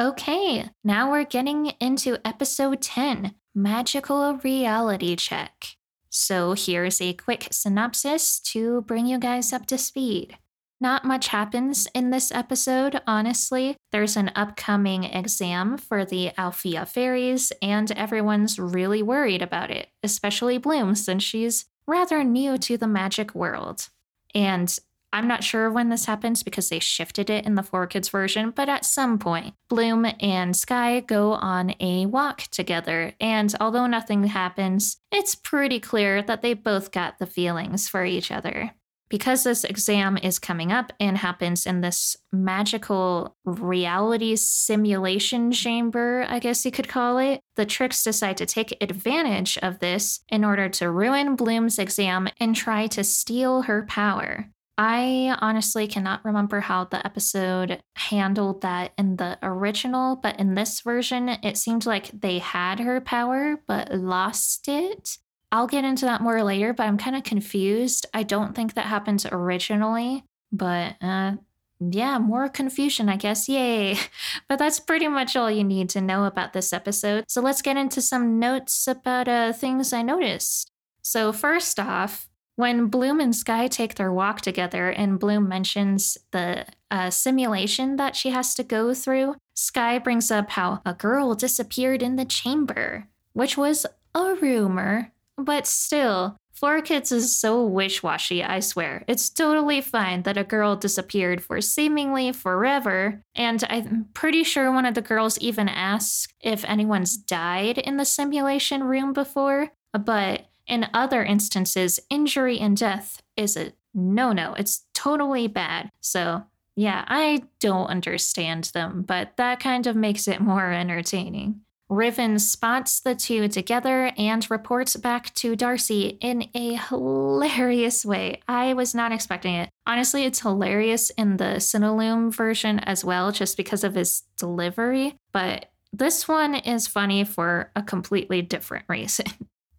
Okay, 0.00 0.68
now 0.82 1.12
we're 1.12 1.22
getting 1.24 1.66
into 1.78 2.18
episode 2.26 2.82
10 2.82 3.32
Magical 3.54 4.34
Reality 4.38 5.14
Check. 5.14 5.76
So 6.10 6.54
here's 6.54 7.00
a 7.00 7.12
quick 7.12 7.46
synopsis 7.52 8.40
to 8.40 8.80
bring 8.82 9.06
you 9.06 9.20
guys 9.20 9.52
up 9.52 9.66
to 9.66 9.78
speed. 9.78 10.36
Not 10.80 11.04
much 11.04 11.28
happens 11.28 11.86
in 11.94 12.10
this 12.10 12.32
episode, 12.32 13.02
honestly. 13.06 13.76
There's 13.92 14.16
an 14.16 14.32
upcoming 14.34 15.04
exam 15.04 15.78
for 15.78 16.04
the 16.04 16.32
Alfea 16.36 16.86
fairies, 16.86 17.52
and 17.62 17.92
everyone's 17.92 18.58
really 18.58 19.00
worried 19.00 19.42
about 19.42 19.70
it, 19.70 19.90
especially 20.02 20.58
Bloom, 20.58 20.96
since 20.96 21.22
she's 21.22 21.66
rather 21.86 22.24
new 22.24 22.58
to 22.58 22.76
the 22.76 22.88
magic 22.88 23.32
world. 23.32 23.90
And 24.34 24.76
I'm 25.14 25.28
not 25.28 25.44
sure 25.44 25.70
when 25.70 25.90
this 25.90 26.06
happens 26.06 26.42
because 26.42 26.68
they 26.68 26.80
shifted 26.80 27.30
it 27.30 27.46
in 27.46 27.54
the 27.54 27.62
4Kids 27.62 28.10
version, 28.10 28.50
but 28.50 28.68
at 28.68 28.84
some 28.84 29.20
point, 29.20 29.54
Bloom 29.68 30.04
and 30.18 30.56
Sky 30.56 30.98
go 30.98 31.34
on 31.34 31.76
a 31.78 32.06
walk 32.06 32.42
together, 32.50 33.14
and 33.20 33.54
although 33.60 33.86
nothing 33.86 34.24
happens, 34.24 34.96
it's 35.12 35.36
pretty 35.36 35.78
clear 35.78 36.20
that 36.20 36.42
they 36.42 36.52
both 36.52 36.90
got 36.90 37.20
the 37.20 37.26
feelings 37.26 37.88
for 37.88 38.04
each 38.04 38.32
other. 38.32 38.72
Because 39.08 39.44
this 39.44 39.62
exam 39.62 40.18
is 40.20 40.40
coming 40.40 40.72
up 40.72 40.92
and 40.98 41.16
happens 41.16 41.64
in 41.64 41.80
this 41.80 42.16
magical 42.32 43.36
reality 43.44 44.34
simulation 44.34 45.52
chamber, 45.52 46.26
I 46.28 46.40
guess 46.40 46.64
you 46.64 46.72
could 46.72 46.88
call 46.88 47.18
it, 47.18 47.40
the 47.54 47.64
Trix 47.64 48.02
decide 48.02 48.38
to 48.38 48.46
take 48.46 48.76
advantage 48.80 49.58
of 49.58 49.78
this 49.78 50.24
in 50.28 50.44
order 50.44 50.68
to 50.70 50.90
ruin 50.90 51.36
Bloom's 51.36 51.78
exam 51.78 52.28
and 52.40 52.56
try 52.56 52.88
to 52.88 53.04
steal 53.04 53.62
her 53.62 53.86
power. 53.86 54.50
I 54.76 55.36
honestly 55.40 55.86
cannot 55.86 56.24
remember 56.24 56.60
how 56.60 56.84
the 56.84 57.04
episode 57.06 57.80
handled 57.94 58.62
that 58.62 58.92
in 58.98 59.16
the 59.16 59.38
original, 59.42 60.16
but 60.16 60.38
in 60.40 60.54
this 60.54 60.80
version, 60.80 61.28
it 61.28 61.56
seemed 61.56 61.86
like 61.86 62.10
they 62.20 62.38
had 62.40 62.80
her 62.80 63.00
power 63.00 63.60
but 63.68 63.94
lost 63.94 64.66
it. 64.66 65.18
I'll 65.52 65.68
get 65.68 65.84
into 65.84 66.06
that 66.06 66.20
more 66.20 66.42
later, 66.42 66.72
but 66.72 66.88
I'm 66.88 66.98
kind 66.98 67.14
of 67.14 67.22
confused. 67.22 68.06
I 68.12 68.24
don't 68.24 68.56
think 68.56 68.74
that 68.74 68.86
happens 68.86 69.24
originally, 69.24 70.24
but 70.50 70.96
uh, 71.00 71.36
yeah, 71.78 72.18
more 72.18 72.48
confusion, 72.48 73.08
I 73.08 73.16
guess. 73.16 73.48
Yay. 73.48 73.96
But 74.48 74.58
that's 74.58 74.80
pretty 74.80 75.08
much 75.08 75.36
all 75.36 75.50
you 75.50 75.64
need 75.64 75.88
to 75.90 76.00
know 76.00 76.24
about 76.24 76.52
this 76.52 76.72
episode. 76.72 77.24
So 77.28 77.40
let's 77.40 77.62
get 77.62 77.76
into 77.76 78.02
some 78.02 78.38
notes 78.38 78.86
about 78.86 79.28
uh, 79.28 79.52
things 79.52 79.92
I 79.92 80.02
noticed. 80.02 80.70
So, 81.02 81.32
first 81.32 81.78
off, 81.78 82.28
when 82.56 82.86
Bloom 82.86 83.20
and 83.20 83.34
Sky 83.34 83.66
take 83.66 83.96
their 83.96 84.12
walk 84.12 84.40
together, 84.40 84.88
and 84.90 85.18
Bloom 85.18 85.48
mentions 85.48 86.16
the 86.30 86.66
uh, 86.90 87.10
simulation 87.10 87.96
that 87.96 88.16
she 88.16 88.30
has 88.30 88.54
to 88.54 88.62
go 88.62 88.94
through, 88.94 89.36
Sky 89.54 89.98
brings 89.98 90.30
up 90.30 90.50
how 90.50 90.80
a 90.84 90.94
girl 90.94 91.34
disappeared 91.34 92.02
in 92.02 92.16
the 92.16 92.24
chamber, 92.24 93.08
which 93.32 93.56
was 93.56 93.86
a 94.14 94.34
rumor, 94.34 95.12
but 95.36 95.66
still, 95.66 96.36
4Kids 96.60 97.10
is 97.10 97.36
so 97.36 97.64
wish 97.64 98.02
washy, 98.02 98.44
I 98.44 98.60
swear. 98.60 99.04
It's 99.08 99.28
totally 99.28 99.80
fine 99.80 100.22
that 100.22 100.36
a 100.36 100.44
girl 100.44 100.76
disappeared 100.76 101.42
for 101.42 101.60
seemingly 101.60 102.32
forever, 102.32 103.20
and 103.34 103.62
I'm 103.68 104.06
pretty 104.14 104.44
sure 104.44 104.70
one 104.70 104.86
of 104.86 104.94
the 104.94 105.02
girls 105.02 105.38
even 105.40 105.68
asked 105.68 106.32
if 106.40 106.64
anyone's 106.64 107.16
died 107.16 107.78
in 107.78 107.96
the 107.96 108.04
simulation 108.04 108.84
room 108.84 109.12
before, 109.12 109.72
but 109.92 110.46
in 110.66 110.88
other 110.94 111.22
instances, 111.24 112.00
injury 112.10 112.58
and 112.58 112.76
death 112.76 113.22
is 113.36 113.56
a 113.56 113.72
no 113.94 114.32
no. 114.32 114.54
It's 114.54 114.84
totally 114.94 115.46
bad. 115.46 115.90
So, 116.00 116.44
yeah, 116.76 117.04
I 117.06 117.44
don't 117.60 117.86
understand 117.86 118.64
them, 118.74 119.02
but 119.02 119.36
that 119.36 119.60
kind 119.60 119.86
of 119.86 119.94
makes 119.94 120.26
it 120.26 120.40
more 120.40 120.72
entertaining. 120.72 121.60
Riven 121.90 122.38
spots 122.38 123.00
the 123.00 123.14
two 123.14 123.46
together 123.46 124.10
and 124.16 124.50
reports 124.50 124.96
back 124.96 125.32
to 125.34 125.54
Darcy 125.54 126.18
in 126.20 126.48
a 126.54 126.74
hilarious 126.74 128.04
way. 128.04 128.40
I 128.48 128.72
was 128.72 128.94
not 128.94 129.12
expecting 129.12 129.54
it. 129.54 129.68
Honestly, 129.86 130.24
it's 130.24 130.40
hilarious 130.40 131.10
in 131.10 131.36
the 131.36 131.56
Cinelume 131.60 132.34
version 132.34 132.78
as 132.80 133.04
well, 133.04 133.30
just 133.32 133.56
because 133.56 133.84
of 133.84 133.94
his 133.94 134.22
delivery, 134.38 135.16
but 135.32 135.66
this 135.92 136.26
one 136.26 136.54
is 136.54 136.88
funny 136.88 137.22
for 137.22 137.70
a 137.76 137.82
completely 137.82 138.42
different 138.42 138.84
reason. 138.88 139.26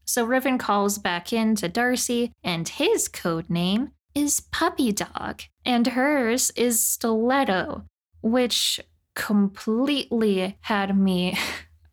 So 0.06 0.24
Riven 0.24 0.58
calls 0.58 0.98
back 0.98 1.34
in 1.34 1.56
to 1.56 1.68
Darcy, 1.68 2.32
and 2.44 2.68
his 2.68 3.08
code 3.08 3.50
name 3.50 3.92
is 4.14 4.40
Puppy 4.40 4.92
Dog, 4.92 5.42
and 5.66 5.88
hers 5.88 6.52
is 6.56 6.82
Stiletto, 6.84 7.84
which 8.22 8.80
completely 9.16 10.58
had 10.62 10.98
me. 10.98 11.38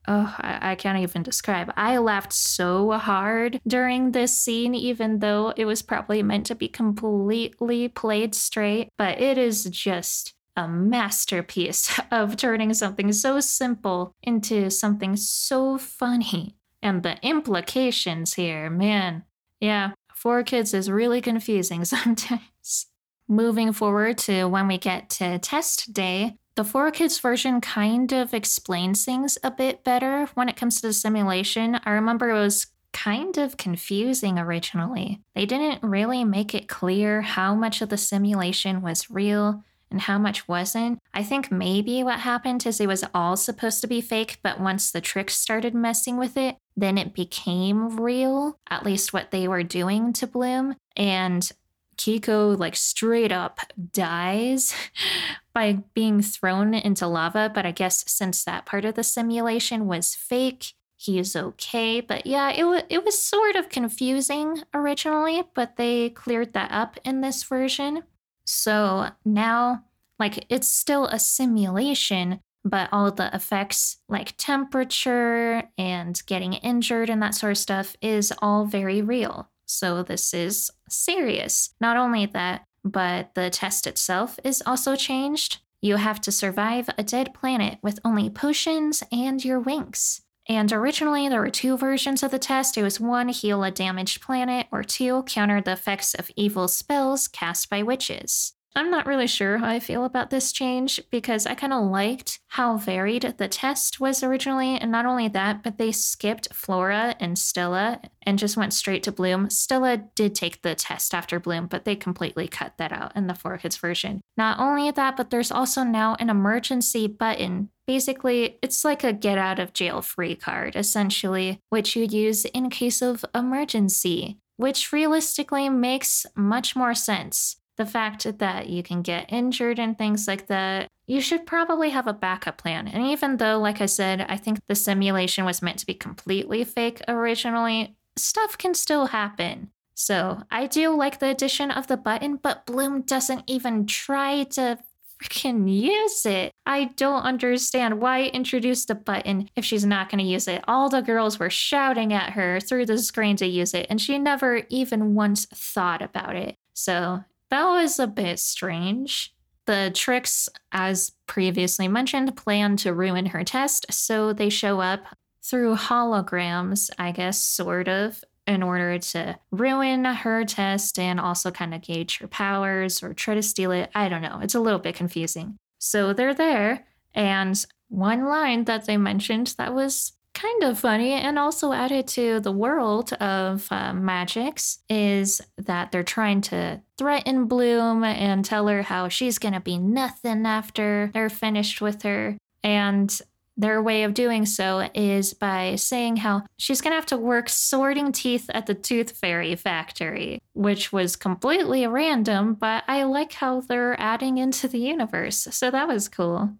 Oh, 0.09 0.35
I, 0.39 0.73
I 0.73 0.75
can't 0.75 0.99
even 0.99 1.23
describe. 1.23 1.73
I 1.77 1.99
laughed 1.99 2.33
so 2.33 2.91
hard 2.91 3.61
during 3.65 4.11
this 4.11 4.37
scene, 4.37 4.75
even 4.75 5.21
though 5.21 5.55
it 5.57 5.65
was 5.65 5.81
probably 5.81 6.25
meant 6.25 6.47
to 6.47 6.57
be 6.57 6.67
completely 6.67 7.87
played 7.87 8.35
straight. 8.35 8.89
But 8.99 9.21
it 9.21 9.39
is 9.39 9.63
just 9.67 10.35
a 10.57 10.67
masterpiece 10.67 12.01
of 12.11 12.37
turning 12.37 12.75
something 12.75 13.13
so 13.13 13.39
simple 13.39 14.13
into 14.25 14.71
something 14.71 15.15
so 15.15 15.79
funny. 15.79 16.57
And 16.83 17.03
the 17.03 17.17
implications 17.25 18.35
here, 18.35 18.69
man. 18.69 19.25
Yeah, 19.61 19.93
4Kids 20.23 20.75
is 20.75 20.91
really 20.91 21.21
confusing 21.21 21.85
sometimes. 21.85 22.87
Moving 23.29 23.73
forward 23.73 24.19
to 24.19 24.47
when 24.47 24.67
we 24.69 24.79
get 24.79 25.09
to 25.11 25.39
test 25.39 25.93
day, 25.93 26.37
the 26.55 26.65
4Kids 26.65 27.21
version 27.21 27.61
kind 27.61 28.13
of 28.13 28.35
explains 28.35 29.05
things 29.05 29.39
a 29.43 29.51
bit 29.51 29.85
better 29.85 30.27
when 30.35 30.49
it 30.49 30.57
comes 30.57 30.81
to 30.81 30.89
the 30.89 30.93
simulation. 30.93 31.81
I 31.85 31.93
remember 31.93 32.31
it 32.31 32.41
was 32.41 32.67
kind 32.93 33.39
of 33.39 33.57
confusing 33.57 34.39
originally. 34.39 35.21
They 35.35 35.47
didn't 35.47 35.83
really 35.83 36.25
make 36.25 36.55
it 36.55 36.69
clear 36.69 37.23
how 37.23 37.55
much 37.55 37.81
of 37.81 37.89
the 37.89 37.97
simulation 37.97 38.83
was 38.83 39.11
real 39.11 39.65
and 39.91 40.03
how 40.03 40.19
much 40.19 40.47
wasn't. 40.49 40.99
I 41.15 41.23
think 41.23 41.51
maybe 41.51 42.03
what 42.03 42.21
happened 42.21 42.67
is 42.67 42.81
it 42.81 42.89
was 42.89 43.05
all 43.15 43.37
supposed 43.37 43.81
to 43.83 43.87
be 43.87 44.01
fake, 44.01 44.39
but 44.43 44.61
once 44.61 44.91
the 44.91 45.01
Trix 45.01 45.35
started 45.35 45.75
messing 45.75 46.17
with 46.17 46.37
it, 46.37 46.57
then 46.77 46.99
it 46.99 47.15
became 47.15 48.01
real, 48.01 48.59
at 48.71 48.85
least 48.85 49.13
what 49.13 49.31
they 49.31 49.47
were 49.49 49.63
doing 49.63 50.13
to 50.15 50.27
Bloom. 50.27 50.77
And 50.97 51.51
Kiko, 51.97 52.59
like, 52.59 52.77
straight 52.77 53.33
up 53.33 53.61
dies 53.93 54.75
by 55.55 55.83
being 55.95 56.23
thrown 56.23 56.75
into 56.75 57.07
lava. 57.07 57.51
But 57.55 57.67
I 57.67 57.73
guess 57.73 58.05
since 58.11 58.45
that 58.45 58.67
part 58.67 58.85
of 58.85 58.95
the 58.95 59.05
simulation 59.05 59.87
was 59.87 60.15
fake, 60.15 60.73
he 60.97 61.19
is 61.19 61.35
okay. 61.35 62.01
But 62.01 62.27
yeah, 62.27 62.51
it, 62.51 62.63
w- 62.63 62.83
it 62.89 63.05
was 63.05 63.23
sort 63.23 63.57
of 63.57 63.69
confusing 63.69 64.63
originally, 64.73 65.43
but 65.55 65.77
they 65.77 66.11
cleared 66.11 66.53
that 66.55 66.71
up 66.71 66.99
in 67.05 67.21
this 67.21 67.43
version. 67.43 68.05
So 68.45 69.09
now, 69.25 69.85
like, 70.19 70.47
it's 70.49 70.69
still 70.69 71.07
a 71.07 71.19
simulation, 71.19 72.41
but 72.65 72.89
all 72.93 73.11
the 73.11 73.35
effects, 73.35 73.99
like 74.09 74.35
temperature 74.37 75.65
and 75.77 76.23
getting 76.27 76.55
injured 76.55 77.11
and 77.11 77.23
that 77.23 77.35
sort 77.35 77.53
of 77.53 77.59
stuff, 77.59 77.97
is 78.01 78.33
all 78.41 78.65
very 78.65 79.03
real. 79.03 79.51
So 79.67 80.03
this 80.03 80.35
is 80.35 80.71
serious. 80.89 81.75
Not 81.81 81.97
only 81.97 82.27
that, 82.27 82.67
but 82.85 83.35
the 83.35 83.51
test 83.51 83.87
itself 83.87 84.39
is 84.45 84.63
also 84.67 84.97
changed. 84.97 85.59
You 85.81 85.97
have 85.97 86.21
to 86.23 86.33
survive 86.33 86.89
a 86.97 87.03
dead 87.03 87.35
planet 87.35 87.79
with 87.83 87.99
only 88.05 88.31
potions 88.31 89.03
and 89.11 89.45
your 89.45 89.59
wings. 89.59 90.21
And 90.49 90.73
originally, 90.73 91.29
there 91.29 91.41
were 91.41 91.51
two 91.51 91.77
versions 91.77 92.23
of 92.23 92.33
the 92.33 92.39
test. 92.39 92.77
It 92.77 92.83
was 92.83 92.99
one, 92.99 93.29
heal 93.29 93.63
a 93.63 93.71
damaged 93.71 94.21
planet, 94.21 94.67
or 94.73 94.83
two, 94.83 95.23
counter 95.25 95.61
the 95.61 95.73
effects 95.73 96.15
of 96.15 96.31
evil 96.37 96.67
spells 96.67 97.29
cast 97.29 97.71
by 97.71 97.83
witches. 97.83 98.55
I'm 98.75 98.91
not 98.91 99.07
really 99.07 99.27
sure 99.27 99.59
how 99.59 99.69
I 99.69 99.81
feel 99.81 100.05
about 100.05 100.31
this 100.31 100.51
change 100.51 100.99
because 101.11 101.45
I 101.45 101.55
kind 101.55 101.75
of 101.75 101.91
liked 101.91 102.41
how 102.49 102.79
varied 102.79 103.35
the 103.37 103.49
test 103.49 104.01
was 104.01 104.23
originally. 104.23 104.77
And 104.79 104.91
not 104.91 105.05
only 105.05 105.29
that, 105.29 105.63
but 105.63 105.77
they 105.77 105.93
skipped 105.93 106.49
Flora 106.55 107.15
and 107.21 107.39
Stella 107.39 108.01
and 108.23 108.39
just 108.39 108.57
went 108.57 108.73
straight 108.73 109.03
to 109.03 109.13
Bloom. 109.13 109.51
Stella 109.51 109.99
did 110.15 110.35
take 110.35 110.63
the 110.63 110.75
test 110.75 111.13
after 111.13 111.39
Bloom, 111.39 111.67
but 111.67 111.85
they 111.85 111.95
completely 111.95 112.49
cut 112.49 112.79
that 112.79 112.93
out 112.93 113.15
in 113.15 113.27
the 113.27 113.35
4Kids 113.35 113.79
version. 113.79 114.23
Not 114.39 114.59
only 114.59 114.91
that, 114.91 115.19
but 115.19 115.29
there's 115.29 115.53
also 115.53 115.83
now 115.83 116.17
an 116.19 116.31
emergency 116.31 117.07
button. 117.07 117.69
Basically, 117.87 118.59
it's 118.63 118.87
like 118.87 119.05
a 119.05 119.13
get 119.13 119.37
out 119.37 119.59
of 119.59 119.75
jail 119.75 120.01
free 120.01 120.35
card, 120.35 120.77
essentially, 120.77 121.61
which 121.69 121.95
you'd 121.95 122.13
use 122.13 122.47
in 122.47 122.71
case 122.71 123.03
of 123.03 123.23
emergency, 123.35 124.39
which 124.57 124.93
realistically 124.93 125.69
makes 125.69 126.25
much 126.35 126.75
more 126.75 126.95
sense 126.95 127.57
the 127.83 127.91
fact 127.91 128.39
that 128.39 128.69
you 128.69 128.83
can 128.83 129.03
get 129.03 129.33
injured 129.33 129.81
and 129.81 129.99
things 129.99 130.29
like 130.29 130.47
that, 130.47 130.87
you 131.09 131.21
should 131.21 131.45
probably 131.45 131.91
have 131.91 132.07
a 132.07 132.13
backup 132.13 132.59
plan. 132.59 132.87
And 132.87 133.05
even 133.09 133.39
though, 133.39 133.59
like 133.59 133.81
I 133.81 133.87
said, 133.87 134.25
I 134.29 134.37
think 134.37 134.61
the 134.69 134.77
simulation 134.77 135.45
was 135.45 135.63
meant 135.63 135.81
to 135.81 135.87
be 135.87 135.95
completely 135.95 136.63
fake 136.63 137.03
originally, 137.09 137.97
stuff 138.17 138.57
can 138.57 138.75
still 138.75 139.07
happen. 139.07 139.71
So 139.95 140.43
I 140.49 140.69
do 140.69 140.95
like 140.97 141.19
the 141.19 141.31
addition 141.31 141.73
of 141.73 141.89
the 141.89 141.97
button, 141.97 142.37
but 142.37 142.67
Bloom 142.67 143.03
doesn't 143.03 143.43
even 143.49 143.87
try 143.87 144.45
to 144.45 144.79
freaking 145.21 145.69
use 145.69 146.25
it. 146.25 146.53
I 146.65 146.85
don't 146.97 147.23
understand 147.23 148.01
why 148.01 148.27
introduce 148.27 148.85
the 148.85 148.95
button 148.95 149.51
if 149.57 149.65
she's 149.65 149.85
not 149.85 150.09
going 150.09 150.21
to 150.21 150.31
use 150.31 150.47
it. 150.47 150.63
All 150.69 150.89
the 150.89 151.03
girls 151.03 151.41
were 151.41 151.51
shouting 151.51 152.13
at 152.13 152.31
her 152.31 152.61
through 152.61 152.87
the 152.87 152.99
screen 152.99 153.37
to 153.39 153.47
use 153.47 153.75
it, 153.75 153.87
and 153.91 154.01
she 154.01 154.19
never 154.19 154.63
even 154.69 155.15
once 155.15 155.47
thought 155.47 156.01
about 156.01 156.37
it. 156.37 156.55
So 156.75 157.25
that 157.53 157.67
was 157.67 157.99
a 157.99 158.07
bit 158.07 158.39
strange. 158.39 159.35
The 159.67 159.93
Trix, 159.95 160.49
as 160.73 161.13
previously 161.27 161.87
mentioned, 161.87 162.35
plan 162.35 162.77
to 162.79 162.95
ruin 162.95 163.27
her 163.27 163.45
test, 163.45 163.93
so 163.93 164.33
they 164.33 164.49
show 164.49 164.81
up 164.81 165.05
through 165.43 165.77
holograms, 165.77 166.89
I 166.99 167.13
guess, 167.13 167.45
sort 167.45 167.89
of, 167.89 168.25
in 168.47 168.63
order 168.63 168.99
to 168.99 169.39
ruin 169.51 170.05
her 170.07 170.45
test 170.47 170.99
and 170.99 171.21
also 171.21 171.51
kind 171.51 171.75
of 171.75 171.83
gauge 171.83 172.19
her 172.19 172.27
powers 172.27 173.03
or 173.03 173.13
try 173.13 173.35
to 173.35 173.43
steal 173.43 173.71
it. 173.71 173.91
I 173.95 174.09
don't 174.09 174.23
know. 174.23 174.41
It's 174.43 174.55
a 174.55 174.61
little 174.61 174.81
bit 174.81 174.97
confusing. 174.97 175.59
So 175.79 176.15
they're 176.15 176.35
there, 176.35 176.87
and 177.15 177.63
one 177.89 178.25
line 178.25 178.65
that 178.65 178.87
they 178.87 178.97
mentioned 178.97 179.55
that 179.59 179.75
was 179.75 180.13
kind 180.35 180.63
of 180.65 180.79
funny 180.79 181.13
and 181.13 181.39
also 181.39 181.73
added 181.73 182.09
to 182.09 182.41
the 182.41 182.53
world 182.53 183.13
of 183.15 183.67
uh, 183.71 183.93
Magix 183.93 184.79
is 184.89 185.41
that 185.59 185.93
they're 185.93 186.03
trying 186.03 186.41
to 186.43 186.81
threaten 186.99 187.47
Bloom 187.47 188.05
and 188.05 188.45
tell 188.45 188.67
her 188.69 188.83
how 188.83 189.09
she's 189.09 189.39
going 189.39 189.55
to 189.55 189.61
be 189.61 189.79
nothing 189.79 190.47
after 190.47 191.11
they're 191.13 191.29
finished 191.29 191.81
with 191.81 192.03
her. 192.03 192.37
And 192.63 193.21
their 193.57 193.83
way 193.83 194.05
of 194.05 194.15
doing 194.15 194.47
so 194.47 194.89
is 194.95 195.35
by 195.35 195.75
saying 195.77 196.17
how 196.17 196.43
she's 196.57 196.81
going 196.81 196.93
to 196.93 196.97
have 196.97 197.07
to 197.07 197.19
work 197.19 197.49
sorting 197.49 198.13
teeth 198.13 198.49
at 198.55 198.67
the 198.67 198.75
Tooth 198.75 199.17
Fairy 199.17 199.55
factory, 199.57 200.41
which 200.55 200.93
was 200.93 201.17
completely 201.17 201.87
random, 201.87 202.55
but 202.55 202.85
I 202.89 203.05
like 203.05 203.33
how 203.33 203.61
they're 203.61 204.01
adding 204.01 204.39
into 204.39 204.69
the 204.69 204.79
universe. 204.79 205.49
So 205.51 205.71
that 205.71 205.87
was 205.87 206.09
cool. 206.09 206.55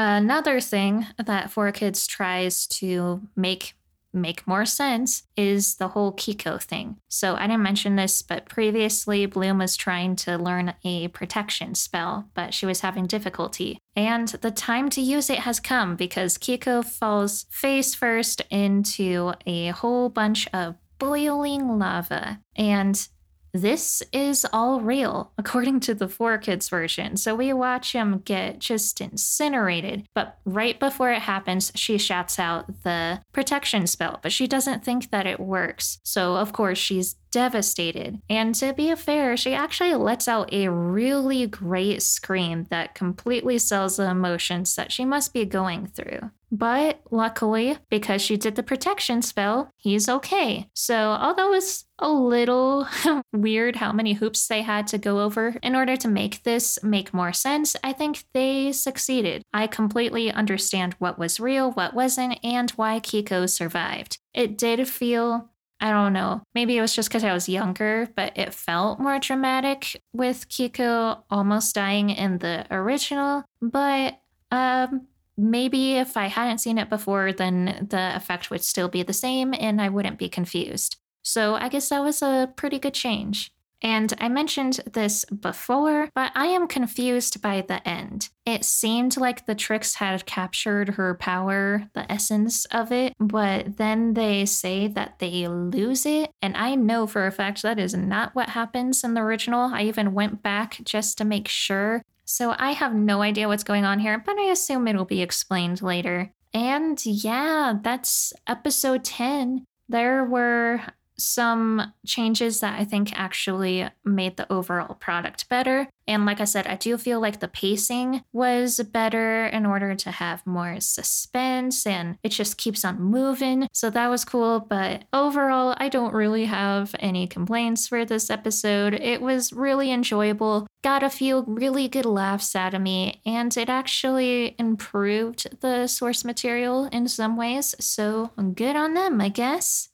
Another 0.00 0.60
thing 0.60 1.08
that 1.16 1.50
4Kids 1.50 2.06
tries 2.06 2.68
to 2.68 3.20
make 3.34 3.74
make 4.12 4.46
more 4.46 4.64
sense 4.64 5.24
is 5.36 5.74
the 5.74 5.88
whole 5.88 6.12
Kiko 6.12 6.62
thing. 6.62 6.96
So 7.08 7.34
I 7.34 7.48
didn't 7.48 7.62
mention 7.62 7.96
this, 7.96 8.22
but 8.22 8.48
previously 8.48 9.26
Bloom 9.26 9.58
was 9.58 9.76
trying 9.76 10.16
to 10.16 10.38
learn 10.38 10.74
a 10.84 11.08
protection 11.08 11.74
spell, 11.74 12.28
but 12.32 12.54
she 12.54 12.64
was 12.64 12.80
having 12.80 13.06
difficulty. 13.06 13.78
And 13.96 14.28
the 14.28 14.50
time 14.50 14.88
to 14.90 15.00
use 15.00 15.30
it 15.30 15.40
has 15.40 15.60
come 15.60 15.96
because 15.96 16.38
Kiko 16.38 16.84
falls 16.84 17.46
face 17.50 17.94
first 17.94 18.40
into 18.50 19.34
a 19.46 19.68
whole 19.68 20.08
bunch 20.08 20.48
of 20.52 20.76
boiling 20.98 21.78
lava. 21.78 22.40
And 22.56 23.08
this 23.52 24.02
is 24.12 24.46
all 24.52 24.80
real, 24.80 25.32
according 25.38 25.80
to 25.80 25.94
the 25.94 26.06
4Kids 26.06 26.68
version. 26.68 27.16
So 27.16 27.34
we 27.34 27.52
watch 27.52 27.92
him 27.92 28.22
get 28.24 28.58
just 28.58 29.00
incinerated. 29.00 30.06
But 30.14 30.38
right 30.44 30.78
before 30.78 31.10
it 31.10 31.22
happens, 31.22 31.72
she 31.74 31.98
shouts 31.98 32.38
out 32.38 32.82
the 32.82 33.20
protection 33.32 33.86
spell, 33.86 34.18
but 34.22 34.32
she 34.32 34.46
doesn't 34.46 34.84
think 34.84 35.10
that 35.10 35.26
it 35.26 35.40
works. 35.40 35.98
So, 36.02 36.36
of 36.36 36.52
course, 36.52 36.78
she's 36.78 37.16
devastated. 37.30 38.20
And 38.28 38.54
to 38.56 38.72
be 38.72 38.94
fair, 38.94 39.36
she 39.36 39.54
actually 39.54 39.94
lets 39.94 40.28
out 40.28 40.52
a 40.52 40.68
really 40.68 41.46
great 41.46 42.02
scream 42.02 42.66
that 42.70 42.94
completely 42.94 43.58
sells 43.58 43.96
the 43.96 44.10
emotions 44.10 44.74
that 44.76 44.92
she 44.92 45.04
must 45.04 45.32
be 45.32 45.44
going 45.44 45.86
through. 45.86 46.30
But 46.50 47.00
luckily, 47.10 47.78
because 47.90 48.22
she 48.22 48.36
did 48.36 48.56
the 48.56 48.62
protection 48.62 49.20
spell, 49.22 49.70
he's 49.76 50.08
okay. 50.08 50.68
So, 50.72 50.96
although 50.96 51.52
it's 51.52 51.84
a 51.98 52.08
little 52.08 52.88
weird 53.32 53.76
how 53.76 53.92
many 53.92 54.14
hoops 54.14 54.46
they 54.46 54.62
had 54.62 54.86
to 54.88 54.98
go 54.98 55.20
over 55.20 55.56
in 55.62 55.76
order 55.76 55.96
to 55.96 56.08
make 56.08 56.44
this 56.44 56.78
make 56.82 57.12
more 57.12 57.32
sense, 57.32 57.76
I 57.84 57.92
think 57.92 58.24
they 58.32 58.72
succeeded. 58.72 59.42
I 59.52 59.66
completely 59.66 60.32
understand 60.32 60.94
what 60.98 61.18
was 61.18 61.40
real, 61.40 61.72
what 61.72 61.94
wasn't, 61.94 62.38
and 62.42 62.70
why 62.72 63.00
Kiko 63.00 63.48
survived. 63.48 64.18
It 64.32 64.56
did 64.56 64.88
feel 64.88 65.50
I 65.80 65.90
don't 65.90 66.12
know. 66.12 66.42
Maybe 66.54 66.76
it 66.76 66.80
was 66.80 66.94
just 66.94 67.08
because 67.08 67.24
I 67.24 67.32
was 67.32 67.48
younger, 67.48 68.08
but 68.16 68.36
it 68.36 68.52
felt 68.52 68.98
more 68.98 69.18
dramatic 69.20 70.02
with 70.12 70.48
Kiko 70.48 71.22
almost 71.30 71.74
dying 71.74 72.10
in 72.10 72.38
the 72.38 72.66
original. 72.70 73.44
But 73.62 74.18
um, 74.50 75.06
maybe 75.36 75.94
if 75.94 76.16
I 76.16 76.26
hadn't 76.26 76.58
seen 76.58 76.78
it 76.78 76.90
before, 76.90 77.32
then 77.32 77.86
the 77.90 78.16
effect 78.16 78.50
would 78.50 78.64
still 78.64 78.88
be 78.88 79.04
the 79.04 79.12
same 79.12 79.54
and 79.54 79.80
I 79.80 79.88
wouldn't 79.88 80.18
be 80.18 80.28
confused. 80.28 80.96
So 81.22 81.54
I 81.54 81.68
guess 81.68 81.88
that 81.90 82.02
was 82.02 82.22
a 82.22 82.52
pretty 82.56 82.78
good 82.78 82.94
change. 82.94 83.52
And 83.80 84.12
I 84.18 84.28
mentioned 84.28 84.80
this 84.92 85.24
before, 85.26 86.08
but 86.14 86.32
I 86.34 86.46
am 86.46 86.66
confused 86.66 87.40
by 87.40 87.60
the 87.60 87.86
end. 87.88 88.28
It 88.44 88.64
seemed 88.64 89.16
like 89.16 89.46
the 89.46 89.54
Trix 89.54 89.96
had 89.96 90.26
captured 90.26 90.90
her 90.90 91.14
power, 91.14 91.88
the 91.92 92.10
essence 92.10 92.64
of 92.66 92.90
it, 92.90 93.14
but 93.20 93.76
then 93.76 94.14
they 94.14 94.46
say 94.46 94.88
that 94.88 95.18
they 95.18 95.46
lose 95.46 96.06
it. 96.06 96.30
And 96.42 96.56
I 96.56 96.74
know 96.74 97.06
for 97.06 97.26
a 97.26 97.32
fact 97.32 97.62
that 97.62 97.78
is 97.78 97.94
not 97.94 98.34
what 98.34 98.50
happens 98.50 99.04
in 99.04 99.14
the 99.14 99.20
original. 99.20 99.70
I 99.72 99.82
even 99.82 100.14
went 100.14 100.42
back 100.42 100.80
just 100.84 101.18
to 101.18 101.24
make 101.24 101.46
sure. 101.46 102.02
So 102.24 102.54
I 102.58 102.72
have 102.72 102.94
no 102.94 103.22
idea 103.22 103.48
what's 103.48 103.64
going 103.64 103.84
on 103.84 104.00
here, 104.00 104.18
but 104.18 104.38
I 104.38 104.50
assume 104.50 104.88
it'll 104.88 105.04
be 105.04 105.22
explained 105.22 105.82
later. 105.82 106.32
And 106.52 107.04
yeah, 107.04 107.74
that's 107.80 108.32
episode 108.46 109.04
10. 109.04 109.64
There 109.88 110.24
were 110.24 110.82
some 111.18 111.92
changes 112.06 112.60
that 112.60 112.78
I 112.78 112.84
think 112.84 113.18
actually 113.18 113.88
made 114.04 114.36
the 114.36 114.50
overall 114.52 114.94
product 114.94 115.48
better. 115.48 115.88
And 116.06 116.24
like 116.24 116.40
I 116.40 116.44
said, 116.44 116.66
I 116.66 116.76
do 116.76 116.96
feel 116.96 117.20
like 117.20 117.40
the 117.40 117.48
pacing 117.48 118.22
was 118.32 118.80
better 118.80 119.46
in 119.46 119.66
order 119.66 119.94
to 119.94 120.10
have 120.10 120.46
more 120.46 120.80
suspense 120.80 121.86
and 121.86 122.16
it 122.22 122.30
just 122.30 122.56
keeps 122.56 122.82
on 122.84 123.02
moving. 123.02 123.68
So 123.74 123.90
that 123.90 124.08
was 124.08 124.24
cool. 124.24 124.60
But 124.60 125.04
overall, 125.12 125.74
I 125.76 125.90
don't 125.90 126.14
really 126.14 126.46
have 126.46 126.94
any 126.98 127.26
complaints 127.26 127.86
for 127.86 128.06
this 128.06 128.30
episode. 128.30 128.94
It 128.94 129.20
was 129.20 129.52
really 129.52 129.92
enjoyable, 129.92 130.66
got 130.82 131.02
a 131.02 131.10
few 131.10 131.44
really 131.46 131.88
good 131.88 132.06
laughs 132.06 132.56
out 132.56 132.72
of 132.72 132.80
me, 132.80 133.20
and 133.26 133.54
it 133.56 133.68
actually 133.68 134.54
improved 134.58 135.60
the 135.60 135.86
source 135.88 136.24
material 136.24 136.86
in 136.86 137.06
some 137.08 137.36
ways. 137.36 137.74
So 137.80 138.30
good 138.54 138.76
on 138.76 138.94
them, 138.94 139.20
I 139.20 139.28
guess. 139.28 139.87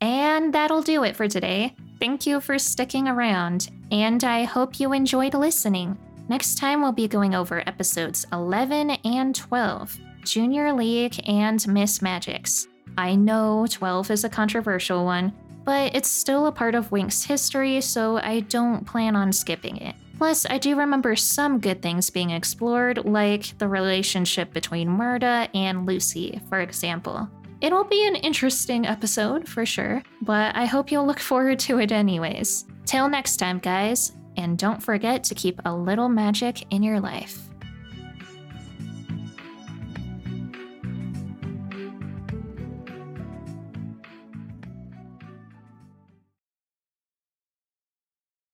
And 0.00 0.52
that'll 0.52 0.82
do 0.82 1.04
it 1.04 1.16
for 1.16 1.28
today. 1.28 1.74
Thank 1.98 2.26
you 2.26 2.40
for 2.40 2.58
sticking 2.58 3.08
around, 3.08 3.70
and 3.90 4.22
I 4.22 4.44
hope 4.44 4.78
you 4.78 4.92
enjoyed 4.92 5.34
listening. 5.34 5.96
Next 6.28 6.56
time, 6.56 6.82
we'll 6.82 6.92
be 6.92 7.08
going 7.08 7.34
over 7.34 7.60
episodes 7.66 8.26
11 8.32 8.90
and 9.04 9.34
12 9.34 9.98
Junior 10.24 10.72
League 10.72 11.20
and 11.26 11.66
Miss 11.68 12.00
Magix. 12.00 12.66
I 12.98 13.14
know 13.14 13.66
12 13.70 14.10
is 14.10 14.24
a 14.24 14.28
controversial 14.28 15.04
one, 15.04 15.32
but 15.64 15.94
it's 15.94 16.10
still 16.10 16.46
a 16.46 16.52
part 16.52 16.74
of 16.74 16.90
Winx 16.90 17.26
history, 17.26 17.80
so 17.80 18.18
I 18.18 18.40
don't 18.40 18.86
plan 18.86 19.16
on 19.16 19.32
skipping 19.32 19.76
it. 19.78 19.94
Plus, 20.18 20.46
I 20.48 20.58
do 20.58 20.76
remember 20.76 21.14
some 21.14 21.60
good 21.60 21.82
things 21.82 22.08
being 22.08 22.30
explored, 22.30 23.04
like 23.04 23.56
the 23.58 23.68
relationship 23.68 24.52
between 24.52 24.88
Mirta 24.88 25.48
and 25.54 25.86
Lucy, 25.86 26.40
for 26.48 26.60
example. 26.60 27.28
It'll 27.60 27.84
be 27.84 28.06
an 28.06 28.16
interesting 28.16 28.86
episode 28.86 29.48
for 29.48 29.64
sure, 29.64 30.02
but 30.22 30.54
I 30.54 30.66
hope 30.66 30.92
you'll 30.92 31.06
look 31.06 31.20
forward 31.20 31.58
to 31.60 31.78
it 31.78 31.90
anyways. 31.90 32.66
Till 32.84 33.08
next 33.08 33.38
time, 33.38 33.58
guys, 33.58 34.12
and 34.36 34.58
don't 34.58 34.82
forget 34.82 35.24
to 35.24 35.34
keep 35.34 35.60
a 35.64 35.74
little 35.74 36.08
magic 36.08 36.70
in 36.70 36.82
your 36.82 37.00
life. 37.00 37.45